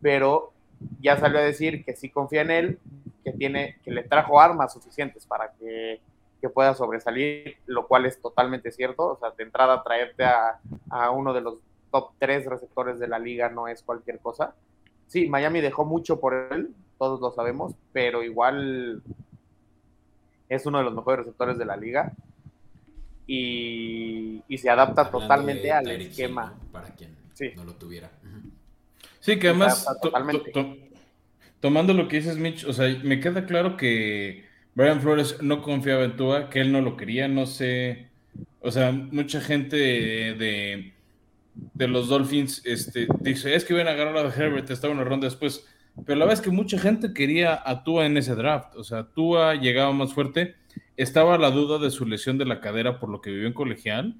[0.02, 0.54] Pero
[1.00, 2.80] ya salió a decir que sí confía en él,
[3.24, 6.00] que tiene, que le trajo armas suficientes para que,
[6.42, 9.06] que pueda sobresalir, lo cual es totalmente cierto.
[9.08, 11.56] O sea, de entrada traerte a, a uno de los
[11.92, 14.56] top tres receptores de la liga no es cualquier cosa.
[15.08, 19.04] Sí, Miami dejó mucho por él, todos lo sabemos, pero igual
[20.50, 22.12] es uno de los mejores receptores de la liga
[23.28, 26.54] y, y se adapta Hablando totalmente al esquema.
[26.62, 26.72] ¿no?
[26.72, 27.52] Para quien Sí.
[27.56, 28.12] no lo tuviera.
[29.20, 30.12] Sí, que además, to-
[31.60, 36.04] tomando lo que dices, Mitch, o sea, me queda claro que Brian Flores no confiaba
[36.04, 38.08] en Tua, que él no lo quería, no sé,
[38.62, 40.94] o sea, mucha gente de,
[41.74, 45.26] de, los Dolphins este, dice, es que iban a agarrar a Herbert, estaba una ronda
[45.26, 45.68] después,
[46.06, 49.04] pero la verdad es que mucha gente quería a Tua en ese draft, o sea,
[49.04, 50.56] Tua llegaba más fuerte,
[50.96, 54.16] estaba la duda de su lesión de la cadera por lo que vivió en colegial,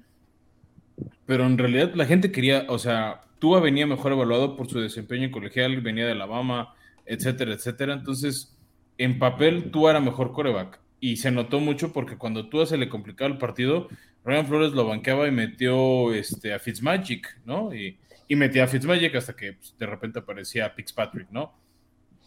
[1.24, 5.24] pero en realidad la gente quería, o sea, Tua venía mejor evaluado por su desempeño
[5.24, 6.74] en colegial, venía de Alabama,
[7.06, 7.94] etcétera, etcétera.
[7.94, 8.56] Entonces,
[8.98, 10.80] en papel, Tua era mejor coreback.
[11.00, 13.88] Y se notó mucho porque cuando Tua se le complicaba el partido,
[14.24, 17.74] Ryan Flores lo banqueaba y metió este, a Fitzmagic, ¿no?
[17.74, 21.52] Y, y metía a Fitzmagic hasta que pues, de repente aparecía Fitzpatrick, ¿no?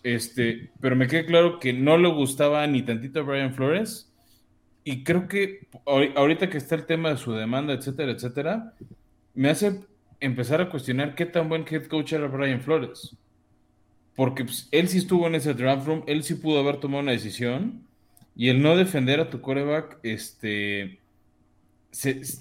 [0.03, 4.11] Este, pero me queda claro que no le gustaba ni tantito a Brian Flores.
[4.83, 8.73] Y creo que ahori- ahorita que está el tema de su demanda, etcétera, etcétera,
[9.33, 9.81] me hace
[10.19, 13.17] empezar a cuestionar qué tan buen head coach era Brian Flores.
[14.15, 17.11] Porque pues, él sí estuvo en ese draft room, él sí pudo haber tomado una
[17.11, 17.81] decisión.
[18.35, 20.99] Y el no defender a tu coreback, este,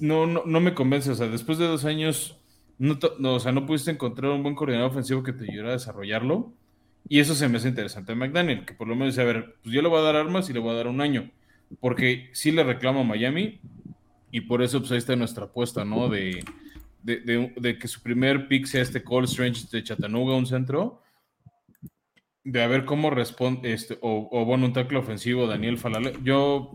[0.00, 1.10] no, no, no me convence.
[1.10, 2.36] O sea, después de dos años,
[2.78, 6.52] no, o sea, no pudiste encontrar un buen coordinador ofensivo que te ayudara a desarrollarlo.
[7.08, 9.56] Y eso se me hace interesante a McDaniel, que por lo menos dice, a ver,
[9.62, 11.30] pues yo le voy a dar armas y le voy a dar un año.
[11.80, 13.60] Porque sí le reclamo a Miami
[14.30, 16.08] y por eso pues ahí está nuestra apuesta, ¿no?
[16.08, 16.42] De,
[17.02, 21.02] de, de- de que su primer pick sea este Cole Strange de Chattanooga, un centro.
[22.44, 26.12] De a ver cómo responde, este, o, o bueno, un tackle ofensivo, Daniel Falale.
[26.22, 26.70] Yo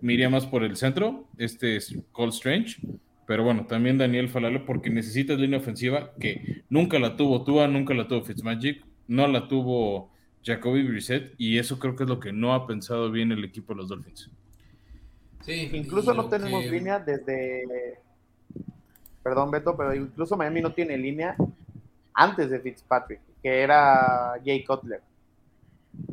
[0.00, 2.78] me iría más por el centro, este es Cole Strange.
[3.26, 7.94] Pero bueno, también Daniel Falale, porque necesitas línea ofensiva que nunca la tuvo Tua, nunca
[7.94, 10.10] la tuvo Fitzmagic, no la tuvo
[10.42, 13.72] Jacoby Brissett, y eso creo que es lo que no ha pensado bien el equipo
[13.72, 14.30] de los Dolphins.
[15.40, 17.98] Sí, Incluso no tenemos que- línea desde.
[19.22, 21.34] Perdón, Beto, pero incluso Miami no tiene línea
[22.14, 25.02] antes de Fitzpatrick, que era Jay Cutler.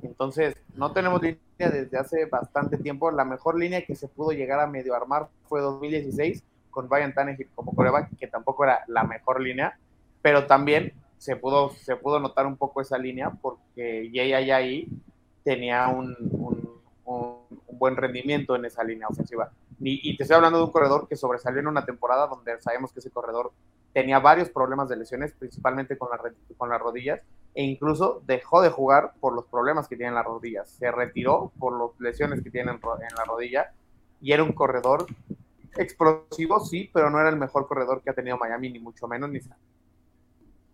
[0.04, 3.12] Entonces, no tenemos línea desde hace bastante tiempo.
[3.12, 7.50] La mejor línea que se pudo llegar a medio armar fue 2016 con Ryan Tannehill
[7.56, 9.78] como coreback, que tampoco era la mejor línea,
[10.22, 14.88] pero también se pudo, se pudo notar un poco esa línea porque Jay ahí
[15.44, 16.16] tenía un-
[17.06, 19.52] un buen rendimiento en esa línea ofensiva.
[19.80, 22.94] Y, y te estoy hablando de un corredor que sobresalió en una temporada donde sabemos
[22.94, 23.52] que ese corredor
[23.94, 26.20] tenía varios problemas de lesiones, principalmente con, la
[26.58, 27.22] con las rodillas,
[27.54, 30.70] e incluso dejó de jugar por los problemas que tiene en las rodillas.
[30.70, 33.72] Se retiró por las lesiones que tiene en, ro- en la rodilla
[34.22, 35.06] y era un corredor
[35.78, 39.30] explosivo, sí, pero no era el mejor corredor que ha tenido Miami, ni mucho menos,
[39.30, 39.42] ni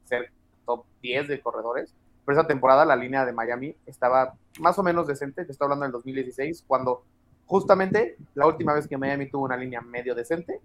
[0.05, 0.31] ser
[0.65, 1.93] top 10 de corredores.
[2.25, 5.83] Pero esa temporada la línea de Miami estaba más o menos decente, te estoy hablando
[5.85, 7.03] del 2016, cuando
[7.45, 10.59] justamente la última vez que Miami tuvo una línea medio decente,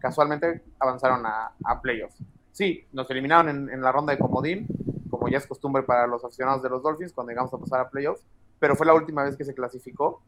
[0.00, 2.16] casualmente avanzaron a, playoffs.
[2.52, 4.66] Sí, nos eliminaron en, en la ronda de comodín,
[5.10, 7.88] como ya es costumbre para los aficionados de los Dolphins cuando llegamos a pasar a
[7.88, 8.24] playoffs,
[8.58, 10.22] pero fue la última vez que se clasificó.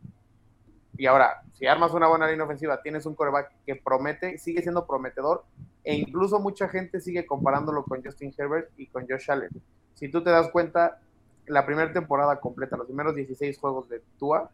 [0.98, 4.86] Y ahora, si armas una buena línea ofensiva, tienes un coreback que promete, sigue siendo
[4.86, 5.44] prometedor,
[5.84, 9.50] e incluso mucha gente sigue comparándolo con Justin Herbert y con Josh Allen.
[9.94, 11.00] Si tú te das cuenta,
[11.46, 14.50] la primera temporada completa, los primeros 16 juegos de Tua,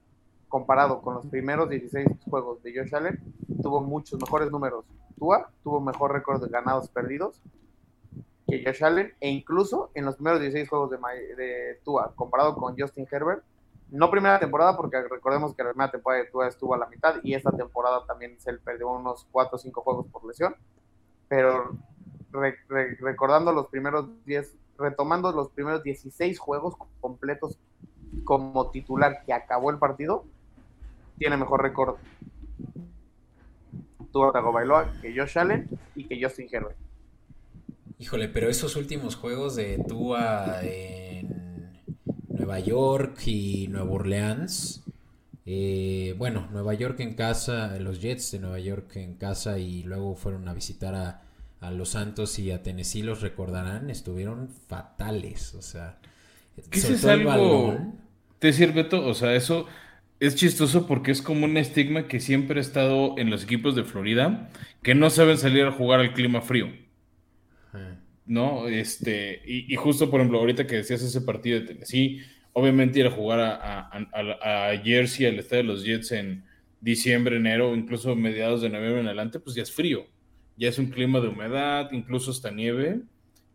[0.53, 3.19] comparado con los primeros 16 juegos de Josh Allen,
[3.63, 4.85] tuvo muchos mejores números.
[5.19, 7.41] Tua tuvo mejor récord de ganados perdidos
[8.47, 10.99] que Josh Allen, e incluso en los primeros 16 juegos de,
[11.37, 13.43] de Tua, comparado con Justin Herbert,
[13.89, 17.15] no primera temporada, porque recordemos que la primera temporada de Tua estuvo a la mitad
[17.23, 20.55] y esta temporada también se perdió unos 4 o 5 juegos por lesión,
[21.29, 21.79] pero
[22.31, 27.59] re- re- recordando los primeros 10, retomando los primeros 16 juegos completos
[28.25, 30.27] como titular que acabó el partido,
[31.23, 31.99] tiene mejor récord
[34.13, 36.77] Tua Tagovailoa que Josh Allen y que Justin Herbert.
[37.99, 41.85] Híjole, pero esos últimos juegos de Tua en
[42.29, 44.83] Nueva York y Nueva Orleans,
[45.47, 50.17] eh, bueno, Nueva York en casa, los Jets de Nueva York en casa y luego
[50.17, 51.23] fueron a visitar a,
[51.61, 55.55] a los Santos y a Tennessee los recordarán, estuvieron fatales.
[55.55, 55.99] O sea,
[56.71, 57.29] ¿Qué soltó es el algo?
[57.29, 58.01] balón.
[58.39, 59.67] Te sirve todo, o sea, eso
[60.27, 63.85] es chistoso porque es como un estigma que siempre ha estado en los equipos de
[63.85, 64.51] Florida,
[64.83, 66.69] que no saben salir a jugar al clima frío,
[67.73, 67.99] Ajá.
[68.27, 68.69] ¿no?
[68.69, 72.21] Este, y, y justo, por ejemplo, ahorita que decías ese partido de Tennessee,
[72.53, 76.45] obviamente ir a jugar a, a- a- a Jersey, al estadio de los Jets en
[76.81, 80.07] diciembre, enero, incluso mediados de noviembre en adelante, pues ya es frío,
[80.57, 83.01] ya es un clima de humedad, incluso hasta nieve,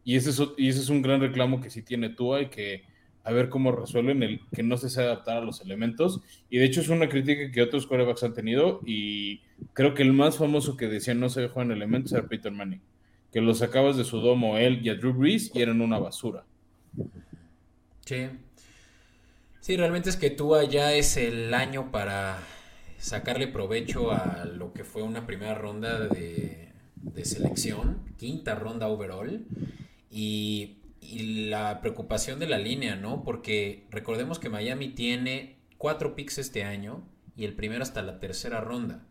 [0.04, 2.84] y ese es, y ese es un gran reclamo que sí tiene Tua y que
[3.28, 6.22] a ver cómo resuelven el que no se sabe adaptar a los elementos.
[6.50, 9.42] Y de hecho es una crítica que otros quarterbacks han tenido y
[9.74, 12.80] creo que el más famoso que decían no se juega en elementos era Peyton Manning,
[13.34, 16.46] que lo sacabas de su domo él y a Drew Brees y eran una basura.
[18.06, 18.30] Sí.
[19.60, 22.40] Sí, realmente es que Tua ya es el año para
[22.98, 29.46] sacarle provecho a lo que fue una primera ronda de selección, quinta ronda overall,
[30.10, 33.24] y, y la preocupación de la línea, ¿no?
[33.24, 38.60] Porque recordemos que Miami tiene cuatro picks este año y el primero hasta la tercera
[38.60, 39.06] ronda.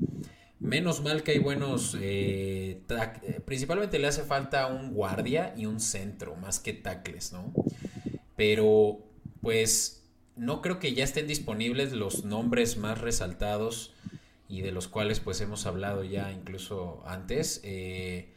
[0.59, 5.81] Menos mal que hay buenos, eh, eh, principalmente le hace falta un guardia y un
[5.81, 7.53] centro, más que tackles, ¿no?
[8.37, 8.99] Pero
[9.41, 10.05] pues
[10.35, 13.95] no creo que ya estén disponibles los nombres más resaltados
[14.49, 17.61] y de los cuales pues hemos hablado ya incluso antes.
[17.65, 18.36] Eh,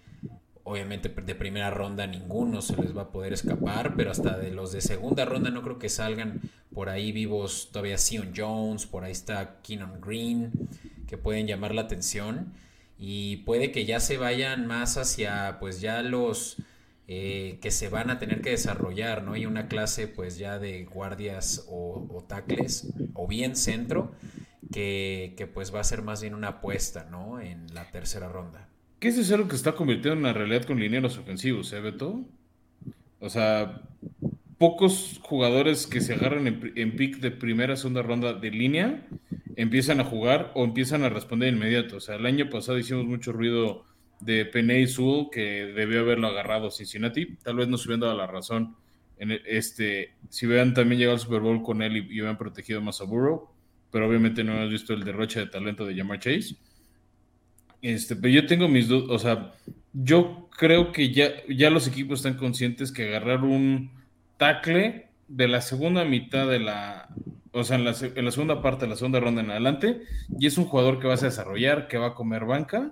[0.64, 4.72] obviamente de primera ronda ninguno se les va a poder escapar, pero hasta de los
[4.72, 6.42] de segunda ronda no creo que salgan
[6.74, 10.52] por ahí vivos todavía Sion Jones, por ahí está Keenan Green,
[11.08, 12.54] que pueden llamar la atención
[12.98, 16.58] y puede que ya se vayan más hacia pues ya los
[17.08, 19.36] eh, que se van a tener que desarrollar, ¿no?
[19.36, 24.12] Y una clase pues ya de guardias o, o tackles o bien centro
[24.72, 27.40] que, que, pues va a ser más bien una apuesta, ¿no?
[27.40, 28.70] En la tercera ronda.
[29.00, 32.26] ¿Qué es lo que está convirtiendo en una realidad con linieros ofensivos, eh, Beto?
[33.22, 33.82] O sea,
[34.58, 39.08] pocos jugadores que se agarran en, pick de primera, segunda ronda de línea
[39.56, 41.98] empiezan a jugar o empiezan a responder inmediato.
[41.98, 43.86] O sea, el año pasado hicimos mucho ruido
[44.20, 47.38] de Peney Sewell, que debió haberlo agarrado Cincinnati.
[47.38, 48.76] Tal vez no se hubieran dado la razón.
[49.18, 52.82] En este, si hubieran también llegado al Super Bowl con él y, y hubieran protegido
[52.82, 53.50] más a Burrow,
[53.92, 56.56] pero obviamente no hemos visto el derroche de talento de Jamar Chase.
[57.82, 59.54] Este, pero yo tengo mis dudas, o sea,
[59.94, 63.92] yo creo que ya, ya los equipos están conscientes que agarrar un
[64.38, 67.08] tackle de la segunda mitad de la,
[67.52, 70.02] o sea, en la, segunda parte de la segunda ronda en adelante,
[70.38, 72.92] y es un jugador que vas a desarrollar, que va a comer banca,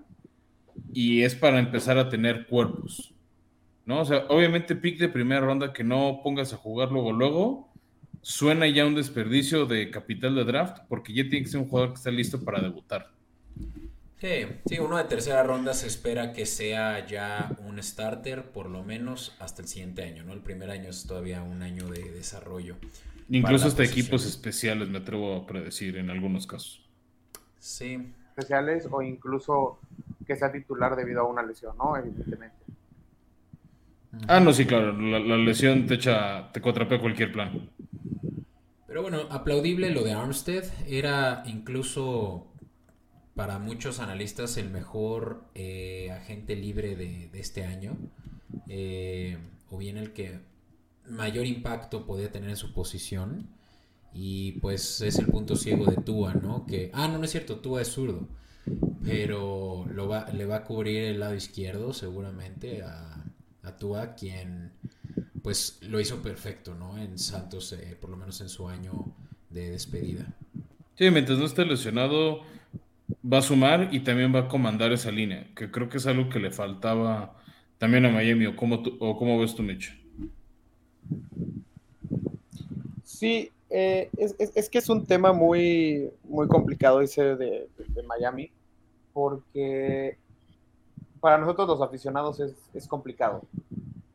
[0.93, 3.13] y es para empezar a tener cuerpos,
[3.85, 4.01] ¿no?
[4.01, 7.73] O sea, obviamente pick de primera ronda que no pongas a jugar luego, luego,
[8.21, 11.91] suena ya un desperdicio de capital de draft, porque ya tiene que ser un jugador
[11.91, 13.11] que está listo para debutar.
[14.19, 18.83] Sí, sí, uno de tercera ronda se espera que sea ya un starter por lo
[18.83, 20.33] menos hasta el siguiente año, ¿no?
[20.33, 22.77] El primer año es todavía un año de desarrollo.
[23.29, 23.85] Incluso hasta posición.
[23.85, 26.89] equipos especiales, me atrevo a predecir en algunos casos.
[27.59, 29.79] Sí, especiales o incluso
[30.25, 31.95] que sea titular debido a una lesión, ¿no?
[31.97, 32.65] Evidentemente.
[34.27, 37.69] Ah, no, sí, claro, la, la lesión te echa, te cuatrapea cualquier plan.
[38.85, 40.65] Pero bueno, aplaudible lo de Armstead.
[40.87, 42.47] Era incluso
[43.37, 47.95] para muchos analistas el mejor eh, agente libre de, este año.
[48.67, 49.37] Eh,
[49.69, 50.39] o bien el que
[51.07, 53.47] mayor impacto podía tener en su posición.
[54.11, 56.65] Y pues es el punto ciego de Tua, ¿no?
[56.65, 58.27] Que, ah, no, no es cierto, Tua es zurdo.
[59.03, 63.23] Pero lo va, le va a cubrir el lado izquierdo seguramente a,
[63.61, 64.71] a Tua, quien
[65.43, 66.97] pues lo hizo perfecto, ¿no?
[66.97, 69.13] En Santos, eh, por lo menos en su año
[69.51, 70.25] de despedida.
[70.97, 72.41] Sí, mientras no esté lesionado,
[73.31, 76.29] va a sumar y también va a comandar esa línea, que creo que es algo
[76.29, 77.35] que le faltaba
[77.77, 79.93] también a Miami, o cómo, tú- o cómo ves tú, Mitch.
[83.03, 88.51] Sí, eh, es, que es un tema muy, muy complicado ese de, de Miami,
[89.13, 90.17] porque
[91.19, 93.41] para nosotros los aficionados es, es complicado.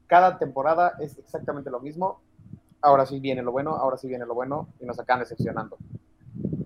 [0.06, 2.20] Cada temporada es exactamente lo mismo.
[2.82, 5.78] Ahora sí viene lo bueno, ahora sí viene lo bueno, y nos acaban decepcionando.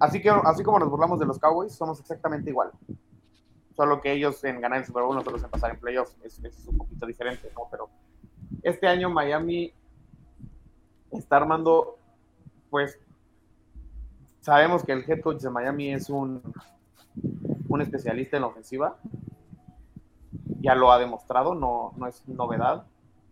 [0.01, 2.71] Así que, así como nos burlamos de los Cowboys, somos exactamente igual.
[3.75, 6.79] Solo que ellos en ganar el Super Bowl, nosotros en pasar en playoffs, es, un
[6.79, 7.69] poquito diferente, ¿no?
[7.71, 7.89] Pero
[8.63, 9.73] este año Miami
[11.11, 11.99] está armando,
[12.71, 12.99] pues,
[14.41, 16.43] sabemos que el head coach de Miami es un,
[17.69, 18.97] un especialista en la ofensiva.
[20.61, 22.87] Ya lo ha demostrado, no, no es novedad.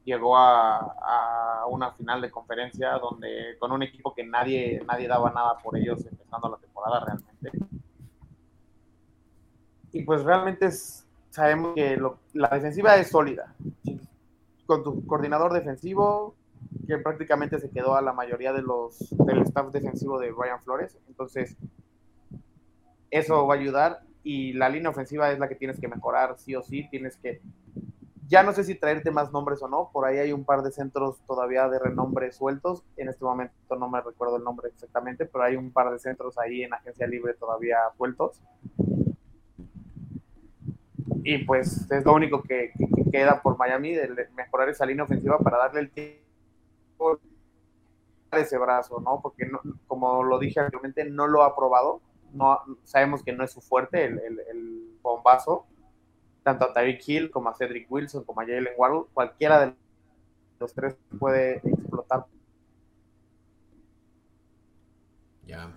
[0.04, 5.30] Llegó a, a una final de conferencia donde con un equipo que nadie, nadie daba
[5.30, 7.50] nada por ellos empezando la temporada realmente.
[9.94, 11.96] Y pues realmente es, sabemos que
[12.32, 13.54] la defensiva es sólida.
[14.66, 16.34] Con tu coordinador defensivo,
[16.86, 20.98] que prácticamente se quedó a la mayoría de los del staff defensivo de Brian Flores.
[21.06, 21.56] Entonces,
[23.10, 24.02] eso va a ayudar.
[24.24, 26.88] Y la línea ofensiva es la que tienes que mejorar, sí o sí.
[26.90, 27.40] Tienes que.
[28.26, 29.90] Ya no sé si traerte más nombres o no.
[29.92, 32.82] Por ahí hay un par de centros todavía de renombre sueltos.
[32.96, 36.38] En este momento no me recuerdo el nombre exactamente, pero hay un par de centros
[36.38, 38.40] ahí en agencia libre todavía sueltos
[41.24, 42.72] y pues es lo único que,
[43.10, 47.18] queda por Miami, de mejorar esa línea ofensiva para darle el tiempo
[48.32, 49.20] ese brazo, ¿no?
[49.22, 49.48] Porque
[49.86, 52.00] como lo dije anteriormente, no lo ha probado,
[52.32, 55.66] no, sabemos que no es su fuerte el, el, bombazo,
[56.44, 59.74] tanto a Tyreek Hill como a Cedric Wilson como a Jalen Waddle, cualquiera de
[60.60, 62.26] los tres puede explotar.
[65.46, 65.76] Ya.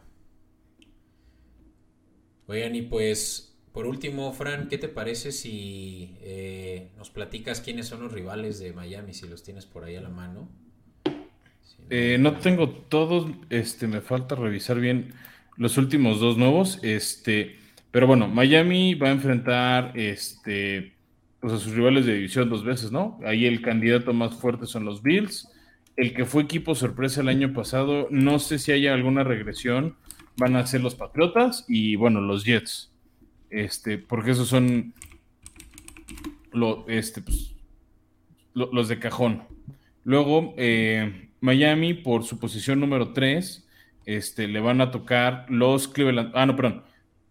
[2.48, 8.02] Oigan, y pues por último, Fran, ¿qué te parece si eh, nos platicas quiénes son
[8.02, 10.50] los rivales de Miami, si los tienes por ahí a la mano?
[11.90, 15.14] Eh, no tengo todos, este, me falta revisar bien
[15.58, 17.56] los últimos dos nuevos, este,
[17.92, 20.94] pero bueno, Miami va a enfrentar, este,
[21.40, 23.20] pues a sus rivales de división dos veces, ¿no?
[23.26, 25.50] Ahí el candidato más fuerte son los Bills,
[25.96, 29.96] el que fue equipo sorpresa el año pasado, no sé si haya alguna regresión,
[30.38, 32.92] van a ser los Patriotas y bueno, los Jets.
[33.50, 34.94] Este, porque esos son
[36.88, 37.56] este, pues,
[38.54, 39.44] los de cajón.
[40.04, 43.68] Luego, eh, Miami, por su posición número 3,
[44.06, 46.32] este, le van a tocar los Cleveland.
[46.34, 46.84] Ah, no, perdón.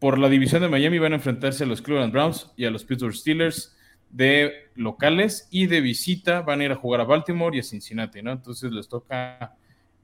[0.07, 2.85] Por la división de Miami van a enfrentarse a los Cleveland Browns y a los
[2.85, 3.77] Pittsburgh Steelers
[4.09, 8.23] de locales y de visita van a ir a jugar a Baltimore y a Cincinnati,
[8.23, 8.31] ¿no?
[8.31, 9.57] Entonces les toca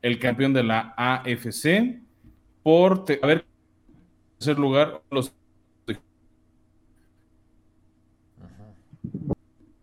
[0.03, 2.01] el campeón de la AFC
[2.65, 5.33] por tercer lugar los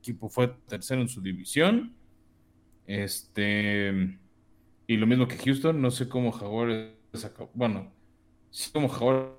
[0.02, 1.96] equipo fue tercero en su división.
[2.86, 4.20] Este,
[4.86, 6.92] y lo mismo que Houston, no sé cómo Jaguares
[7.54, 7.90] bueno,
[8.52, 9.39] sí como Jaguares,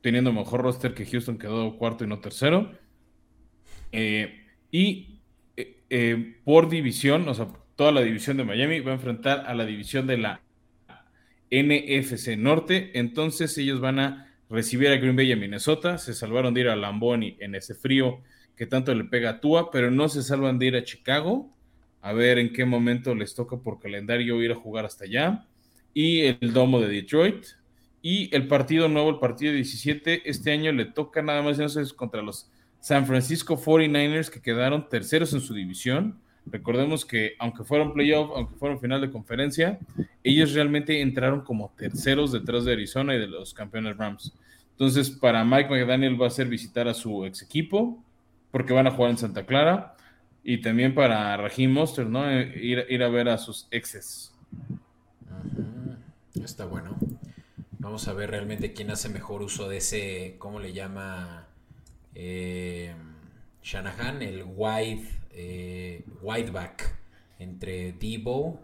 [0.00, 2.70] teniendo mejor roster que Houston quedó cuarto y no tercero.
[3.90, 5.20] Eh, y
[5.56, 9.54] eh, eh, por división, o sea, toda la división de Miami va a enfrentar a
[9.54, 10.40] la división de la
[11.50, 12.98] NFC Norte.
[12.98, 15.98] Entonces ellos van a recibir a Green Bay y a Minnesota.
[15.98, 18.20] Se salvaron de ir a Lamboni en ese frío
[18.56, 21.50] que tanto le pega a Tua, pero no se salvan de ir a Chicago.
[22.00, 25.46] A ver en qué momento les toca por calendario ir a jugar hasta allá.
[25.94, 27.46] Y el domo de Detroit.
[28.06, 32.20] Y el partido nuevo, el partido 17, este año le toca nada más sé, contra
[32.20, 36.20] los San Francisco 49ers que quedaron terceros en su división.
[36.44, 39.78] Recordemos que aunque fueron playoff, aunque fueron final de conferencia,
[40.22, 44.34] ellos realmente entraron como terceros detrás de Arizona y de los campeones Rams.
[44.72, 48.04] Entonces, para Mike McDaniel va a ser visitar a su ex equipo,
[48.50, 49.96] porque van a jugar en Santa Clara.
[50.42, 52.30] Y también para Raheem Monster, ¿no?
[52.30, 54.34] Eh, ir, ir, a ver a sus exes.
[56.34, 56.98] Está bueno.
[57.84, 61.48] Vamos a ver realmente quién hace mejor uso de ese, ¿cómo le llama?
[62.14, 62.94] Eh,
[63.62, 66.02] Shanahan, el wide, eh,
[67.38, 68.62] entre Debo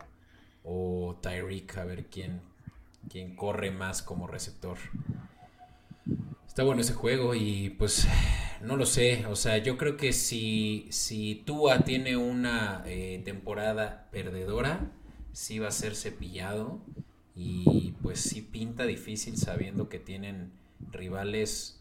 [0.64, 2.40] o Tyreek, a ver quién,
[3.10, 4.78] quién corre más como receptor.
[6.48, 8.08] Está bueno ese juego y pues
[8.62, 9.26] no lo sé.
[9.26, 14.90] O sea, yo creo que si, si Tua tiene una eh, temporada perdedora,
[15.34, 16.80] sí va a ser cepillado.
[17.34, 20.52] Y pues sí pinta difícil sabiendo que tienen
[20.90, 21.80] rivales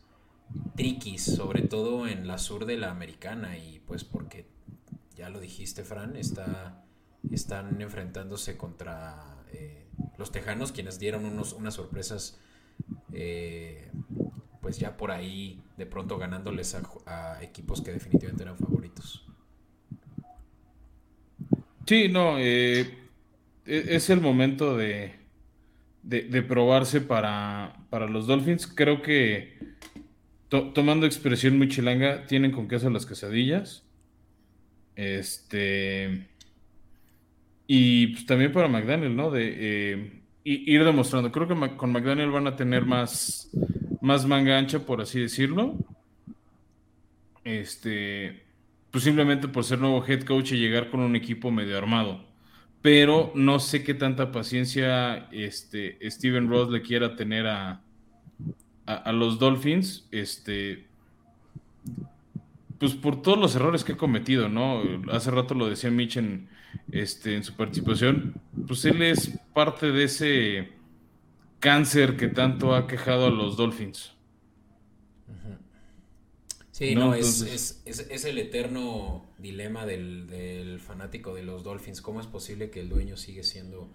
[0.75, 3.57] triquis, sobre todo en la sur de la americana.
[3.57, 4.45] Y pues porque,
[5.15, 6.83] ya lo dijiste, Fran, está,
[7.31, 9.85] están enfrentándose contra eh,
[10.17, 12.39] los Tejanos, quienes dieron unos, unas sorpresas
[13.13, 13.89] eh,
[14.61, 16.75] pues ya por ahí de pronto ganándoles
[17.05, 19.25] a, equipos que definitivamente eran favoritos.
[21.85, 22.81] Sí, no, eh,
[23.65, 25.18] e, es el momento de,
[26.03, 28.67] de, probarse para, para, los Dolphins.
[28.67, 29.57] Creo que
[30.49, 33.83] tomando expresión muy chilanga, tienen con queso las quesadillas.
[34.95, 36.27] Este.
[37.67, 39.29] Y pues también para McDaniel, ¿no?
[39.29, 41.31] De eh, ir demostrando.
[41.31, 43.51] Creo que con McDaniel van a tener más
[44.01, 45.75] más manga ancha, por así decirlo.
[47.43, 48.43] Este,
[48.91, 52.25] pues simplemente por ser nuevo head coach y llegar con un equipo medio armado.
[52.81, 57.81] Pero no sé qué tanta paciencia este, Steven Ross le quiera tener a,
[58.85, 60.07] a, los Dolphins.
[60.11, 60.87] Este,
[62.77, 64.81] pues por todos los errores que ha cometido, ¿no?
[65.11, 66.47] Hace rato lo decía Mitch en,
[66.91, 68.35] este, en su participación.
[68.67, 70.69] Pues él es parte de ese
[71.59, 74.13] cáncer que tanto ha quejado a los Dolphins.
[76.79, 82.01] Sí, no, es, es, es, es, el eterno dilema del, del, fanático de los Dolphins.
[82.01, 83.89] ¿Cómo es posible que el dueño sigue siendo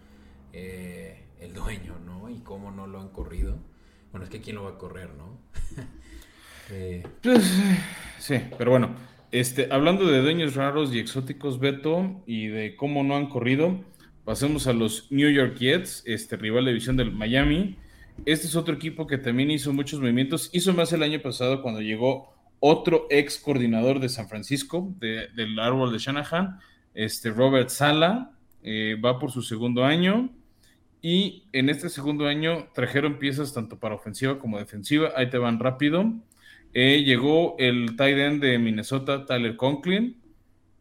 [0.53, 2.29] eh, el dueño, no?
[2.29, 3.57] Y cómo no lo han corrido.
[4.11, 5.39] Bueno, es que quién lo va a correr, ¿no?
[6.73, 7.03] eh.
[7.23, 7.59] pues,
[8.19, 8.95] sí, pero bueno,
[9.33, 13.83] este, hablando de dueños raros y exóticos, Beto, y de cómo no han corrido,
[14.27, 17.79] pasemos a los New York Jets, este rival de división del Miami.
[18.27, 20.51] Este es otro equipo que también hizo muchos movimientos.
[20.53, 22.34] Hizo más el año pasado cuando llegó
[22.67, 26.59] otro ex coordinador de San Francisco, del árbol de Shanahan,
[26.95, 30.31] este Robert Sala, eh, va por su segundo año.
[31.03, 35.13] Y en este segundo año trajeron piezas tanto para ofensiva como defensiva.
[35.15, 36.11] Ahí te van rápido.
[36.73, 40.17] Eh, llegó el tight end de Minnesota, Tyler Conklin.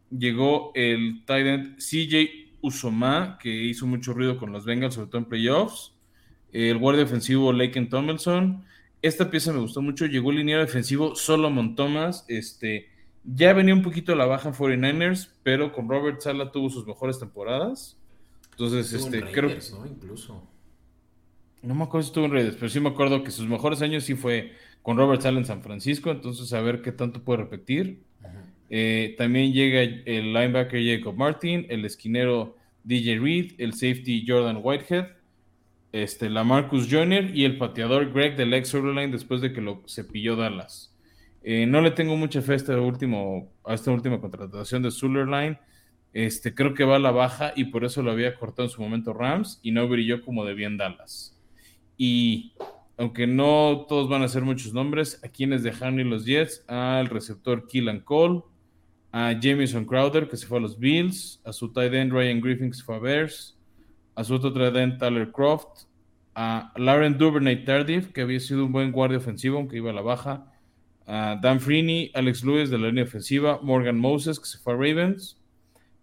[0.08, 5.18] Llegó el tight end CJ Usoma, que hizo mucho ruido con los Bengals, sobre todo
[5.18, 5.92] en playoffs.
[6.50, 8.64] El guardia defensivo Laken Tomlinson.
[9.04, 10.06] Esta pieza me gustó mucho.
[10.06, 12.24] Llegó el liniero defensivo Solomon Thomas.
[12.26, 12.88] Este,
[13.22, 16.86] ya venía un poquito a la baja en 49ers, pero con Robert Sala tuvo sus
[16.86, 17.98] mejores temporadas.
[18.52, 19.86] Entonces, este, creo ¿no?
[19.86, 20.48] Incluso.
[21.60, 24.04] No me acuerdo si estuvo en Raiders, pero sí me acuerdo que sus mejores años
[24.04, 28.02] sí fue con Robert Sala en San Francisco, entonces a ver qué tanto puede repetir.
[28.70, 35.08] Eh, también llega el linebacker Jacob Martin, el esquinero DJ Reed, el safety Jordan Whitehead,
[35.94, 39.84] este, la Marcus Joyner y el pateador Greg del ex Line después de que lo
[39.86, 40.92] cepilló Dallas.
[41.44, 45.56] Eh, no le tengo mucha fe a, este último, a esta última contratación de Line.
[46.12, 48.82] Este, creo que va a la baja y por eso lo había cortado en su
[48.82, 51.40] momento Rams y no brilló como debía en Dallas.
[51.96, 52.54] Y
[52.96, 57.06] aunque no todos van a ser muchos nombres, a quienes dejaron ir los Jets, al
[57.06, 58.42] receptor Keelan Cole,
[59.12, 62.70] a Jamison Crowder, que se fue a los Bills, a su tight end Ryan Griffin,
[62.70, 63.53] que se fue a Bears,
[64.14, 65.84] a su otro tight end Tyler Croft,
[66.34, 70.02] a Lauren Duvernay Tardif, que había sido un buen guardia ofensivo, aunque iba a la
[70.02, 70.52] baja,
[71.06, 74.76] a Dan Freeney, Alex Lewis de la línea ofensiva, Morgan Moses, que se fue a
[74.76, 75.38] Ravens,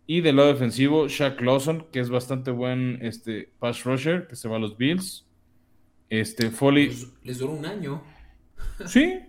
[0.08, 4.50] y del lado defensivo, Shaq Lawson, que es bastante buen este, pass rusher, que se
[4.50, 5.26] va a los Bills.
[6.10, 6.92] Este, Foley.
[7.24, 8.04] Les, duró un año.
[8.88, 9.20] Sí.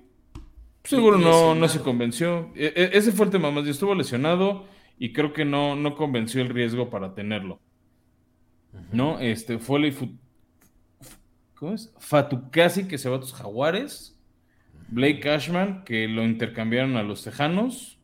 [0.83, 2.51] Seguro no, no se convenció.
[2.57, 3.67] E, e, ese fue el tema más.
[3.69, 4.67] Estuvo lesionado
[4.99, 7.61] y creo que no, no convenció el riesgo para tenerlo.
[8.93, 9.19] ¿No?
[9.21, 9.95] Este, Foley.
[11.55, 11.93] ¿Cómo es?
[11.99, 14.19] Fatukasi, que se va a tus Jaguares.
[14.89, 17.99] Blake Cashman, que lo intercambiaron a los Tejanos.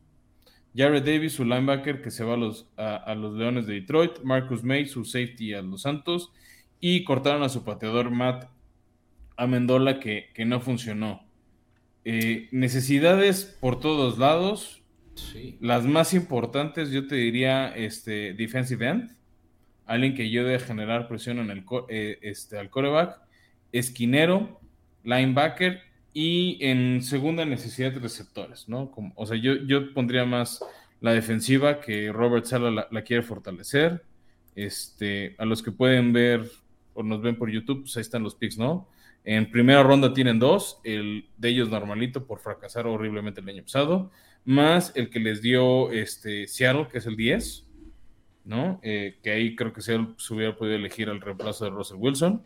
[0.77, 4.21] Jared Davis, su linebacker, que se va a los, a los Leones de Detroit.
[4.23, 6.33] Marcus May, su safety a los Santos.
[6.81, 8.49] Y cortaron a su pateador Matt
[9.37, 11.29] Amendola que, que no funcionó.
[12.05, 14.83] Eh, necesidades por todos lados.
[15.61, 19.17] Las más importantes, yo te diría, este, defensive end.
[19.89, 23.21] Alguien que ayude a generar presión en el, eh, este, al coreback.
[23.73, 24.61] Esquinero,
[25.03, 25.81] linebacker
[26.13, 28.91] y en segunda necesidad de receptores, ¿no?
[28.91, 30.61] Como, o sea, yo, yo pondría más
[31.01, 34.05] la defensiva que Robert Sala la, quiere fortalecer.
[34.55, 36.45] Este, a los que pueden ver
[36.93, 38.89] o nos ven por YouTube, pues ahí están los picks, ¿no?
[39.25, 44.11] En primera ronda tienen dos, el de ellos normalito por fracasar horriblemente el año pasado,
[44.45, 47.68] más el que les dio este Seattle, que es el 10,
[48.49, 48.81] ¿no?
[48.83, 49.95] Eh, que ahí creo que se,
[50.31, 52.43] hubiera podido elegir al reemplazo de Russell Wilson.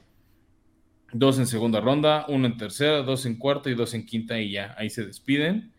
[1.12, 4.50] Dos en segunda ronda, uno en tercera, dos en cuarta y dos en quinta y
[4.50, 5.70] ya, ahí se despiden.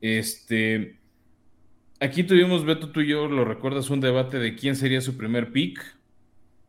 [0.00, 1.00] Este,
[1.98, 5.50] aquí tuvimos, Beto, tú y yo, lo recuerdas, un debate de quién sería su primer
[5.50, 5.80] pick,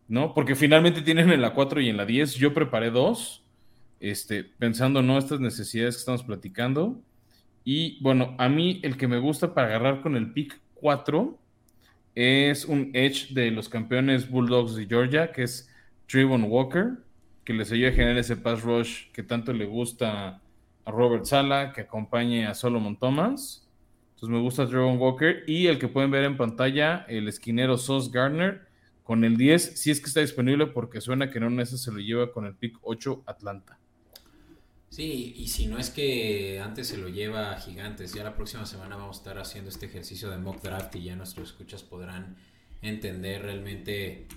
[0.08, 0.34] ¿no?
[0.34, 2.36] Porque finalmente tienen en la 4 y en la 10.
[2.36, 3.46] Yo preparé dos
[4.00, 5.20] este, pensando, ¿no?
[5.20, 7.04] Estas necesidades que estamos platicando.
[7.64, 11.45] Y bueno, a mí el que me gusta para agarrar con el pick 4
[12.16, 15.70] es un edge de los campeones Bulldogs de Georgia, que es
[16.08, 16.94] Trayvon Walker,
[17.44, 20.42] que les ayuda a generar ese pass rush que tanto le gusta
[20.86, 23.68] a Robert Sala, que acompañe a Solomon Thomas.
[24.16, 25.44] Entonces me gusta Trayvon Walker.
[25.46, 28.62] Y el que pueden ver en pantalla, el esquinero Sauce Gardner,
[29.04, 32.00] con el 10, si es que está disponible, porque suena que no ese se lo
[32.00, 33.78] lleva con el pick 8 Atlanta.
[34.90, 38.66] Sí, y si no es que antes se lo lleva a Gigantes, ya la próxima
[38.66, 42.38] semana vamos a estar haciendo este ejercicio de mock draft y ya nuestros escuchas podrán
[42.82, 44.28] entender realmente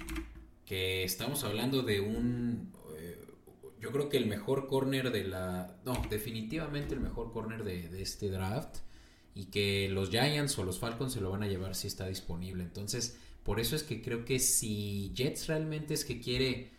[0.66, 2.72] que estamos hablando de un...
[2.99, 3.24] Eh,
[3.80, 5.76] yo creo que el mejor corner de la...
[5.84, 8.78] No, definitivamente el mejor corner de, de este draft
[9.34, 12.64] y que los Giants o los Falcons se lo van a llevar si está disponible.
[12.64, 16.72] Entonces, por eso es que creo que si Jets realmente es que quiere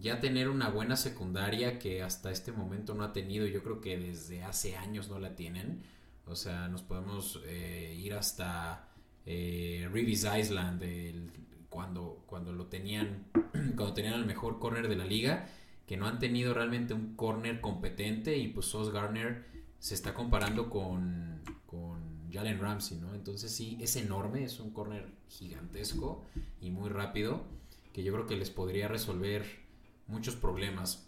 [0.00, 3.98] ya tener una buena secundaria que hasta este momento no ha tenido, yo creo que
[3.98, 5.82] desde hace años no la tienen.
[6.26, 8.88] O sea, nos podemos eh, ir hasta
[9.24, 9.88] eh,
[10.38, 10.82] Island,
[11.68, 15.48] cuando, cuando lo tenían, cuando tenían el mejor corner de la liga,
[15.86, 19.46] que no han tenido realmente un corner competente y pues Sos Garner
[19.78, 23.14] se está comparando con, con Jalen Ramsey, ¿no?
[23.14, 26.24] Entonces sí, es enorme, es un corner gigantesco
[26.60, 27.42] y muy rápido,
[27.92, 29.67] que yo creo que les podría resolver
[30.08, 31.06] muchos problemas.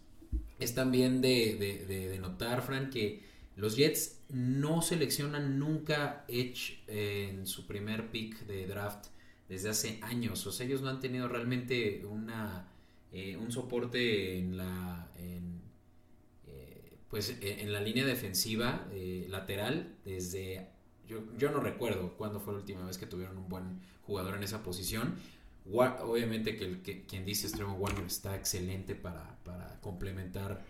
[0.59, 1.57] Es también de,
[1.89, 3.25] de, notar, Fran, que
[3.57, 9.07] los Jets no seleccionan nunca Edge en su primer pick de draft
[9.49, 10.47] desde hace años.
[10.47, 12.69] O sea, ellos no han tenido realmente una,
[13.13, 15.41] eh, un soporte en la, eh,
[17.11, 20.69] pues, e, en la línea defensiva eh, lateral desde...
[21.09, 24.45] Yo, yo no recuerdo cuándo fue la última vez que tuvieron un buen jugador en
[24.45, 25.17] esa posición.
[25.73, 29.39] Obviamente que, quien dice Extremo Warner está excelente para,
[29.81, 30.63] complementar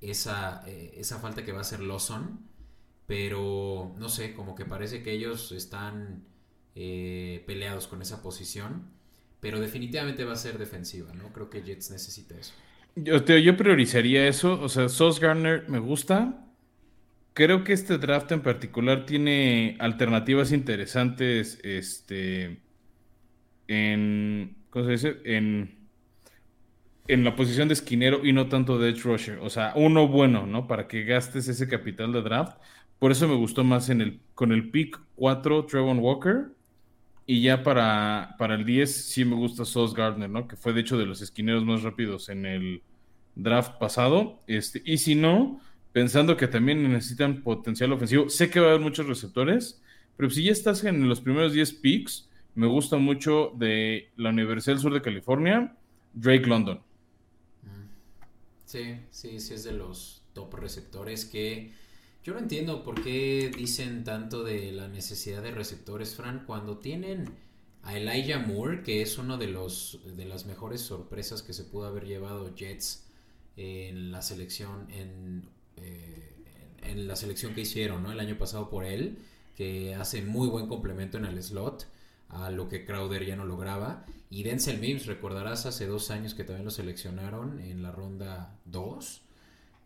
[0.00, 2.40] esa, eh, esa, falta que va a ser Lawson.
[3.06, 6.24] Pero no sé, como que parece que ellos están
[6.76, 8.84] eh, peleados con esa posición.
[9.40, 11.32] Pero definitivamente va a ser defensiva, ¿no?
[11.32, 12.52] Creo que Jets necesita eso.
[12.94, 14.60] Yo, yo priorizaría eso.
[14.60, 16.46] O sea, Sauce Garner me gusta.
[17.32, 21.58] Creo que este draft en particular tiene alternativas interesantes.
[21.62, 22.60] Este
[23.70, 25.16] en, ¿cómo se dice?
[25.24, 25.78] En,
[27.06, 29.38] en la posición de esquinero y no tanto de edge rusher.
[29.38, 30.66] O sea, uno bueno, ¿no?
[30.66, 32.60] Para que gastes ese capital de draft.
[32.98, 36.48] Por eso me gustó más en el, con el pick 4 Trevon Walker.
[37.26, 40.48] Y ya para, para el 10 sí me gusta Sauce Gardner, ¿no?
[40.48, 42.82] Que fue de hecho de los esquineros más rápidos en el
[43.36, 44.42] draft pasado.
[44.48, 45.60] Este, y si no,
[45.92, 49.80] pensando que también necesitan potencial ofensivo, sé que va a haber muchos receptores,
[50.16, 54.74] pero si ya estás en los primeros 10 picks, me gusta mucho de la Universidad
[54.74, 55.76] del Sur de California,
[56.12, 56.80] Drake London.
[58.64, 61.72] Sí, sí, sí es de los top receptores que
[62.22, 67.30] yo no entiendo por qué dicen tanto de la necesidad de receptores, Fran, cuando tienen
[67.82, 71.86] a Elijah Moore, que es uno de los de las mejores sorpresas que se pudo
[71.86, 73.06] haber llevado Jets
[73.56, 75.48] en la selección en,
[75.78, 76.34] eh,
[76.82, 78.12] en la selección que hicieron, ¿no?
[78.12, 79.18] El año pasado por él,
[79.56, 81.86] que hace muy buen complemento en el slot
[82.30, 84.04] a lo que Crowder ya no lograba.
[84.30, 89.22] Y Denzel Mims, recordarás hace dos años que también lo seleccionaron en la ronda 2.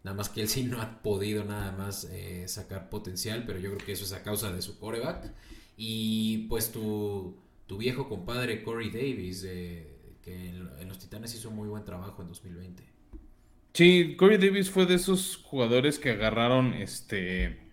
[0.05, 3.73] Nada más que él sí no ha podido nada más eh, sacar potencial, pero yo
[3.75, 5.33] creo que eso es a causa de su coreback.
[5.79, 7.37] Y pues tu,
[7.67, 12.29] tu viejo compadre Corey Davis, que en, en, los Titanes hizo muy buen trabajo en
[12.29, 12.85] 2020.
[13.73, 17.64] Sí, Corey Davis fue de esos jugadores que agarraron este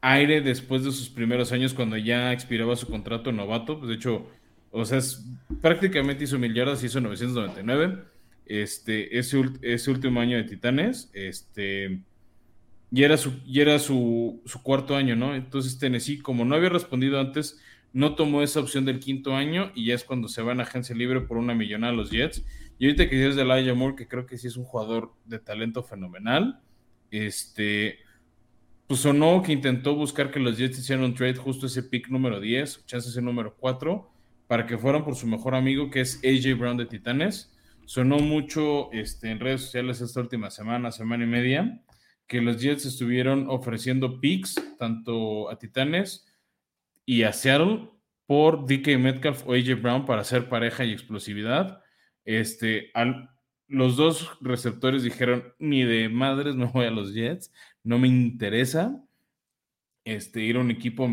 [0.00, 3.78] aire después de sus primeros años cuando ya expiraba su contrato novato.
[3.78, 4.26] Pues de hecho,
[4.70, 5.00] o sea,
[5.60, 8.04] prácticamente hizo mil yardas, hizo 999.
[8.46, 12.02] Este, ese, ese último año de Titanes, este,
[12.90, 15.36] y era su, y era su, su, cuarto año, ¿no?
[15.36, 17.60] Entonces Tennessee, como no había respondido antes,
[17.92, 20.96] no tomó esa opción del quinto año y ya es cuando se va en agencia
[20.96, 22.44] libre por una millonada a los Jets.
[22.78, 25.38] Y ahorita que dices de Elijah Moore, que creo que sí es un jugador de
[25.38, 26.60] talento fenomenal,
[27.12, 27.98] este,
[28.90, 32.40] pues sonó que intentó buscar que los Jets hicieran un trade justo ese pick número
[32.40, 34.10] 10, chances ese número 4,
[34.48, 37.56] para que fueran por su mejor amigo que es AJ Brown de Titanes.
[37.84, 41.80] Sonó mucho este, en redes sociales esta última semana, semana y media,
[42.26, 46.26] que los Jets estuvieron ofreciendo picks tanto a Titanes
[47.06, 47.90] y a Seattle
[48.26, 51.80] por DK Metcalf o AJ Brown para hacer pareja y explosividad.
[52.24, 53.30] Este, al,
[53.70, 57.52] los dos receptores dijeron, ni de madres me voy a los Jets,
[57.84, 59.02] no me interesa
[60.04, 61.08] este, ir a un equipo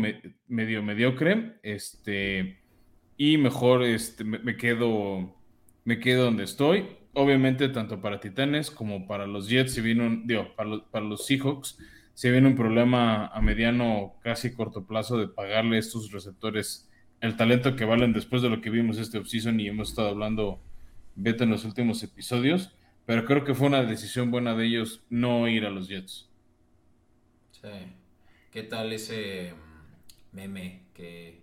[0.46, 2.58] medio mediocre, este,
[3.16, 5.36] y mejor este, me, quedo,
[5.84, 6.86] me quedo donde estoy.
[7.14, 10.26] Obviamente, tanto para Titanes como para los Jets, si viene un,
[10.90, 11.78] para los, Seahawks,
[12.14, 16.88] se viene un problema a mediano, casi corto plazo de pagarle a estos receptores
[17.20, 20.60] el talento que valen después de lo que vimos este offseason y hemos estado hablando,
[21.18, 22.70] Beto, en los últimos episodios.
[23.06, 26.28] Pero creo que fue una decisión buena de ellos no ir a los Jets.
[27.52, 27.68] Sí.
[28.52, 31.42] ¿Qué tal ese mm, meme que,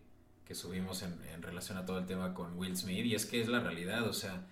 [0.52, 3.06] subimos en, relación a todo el tema con Will Smith?
[3.06, 4.48] Y es que es la realidad, o sea,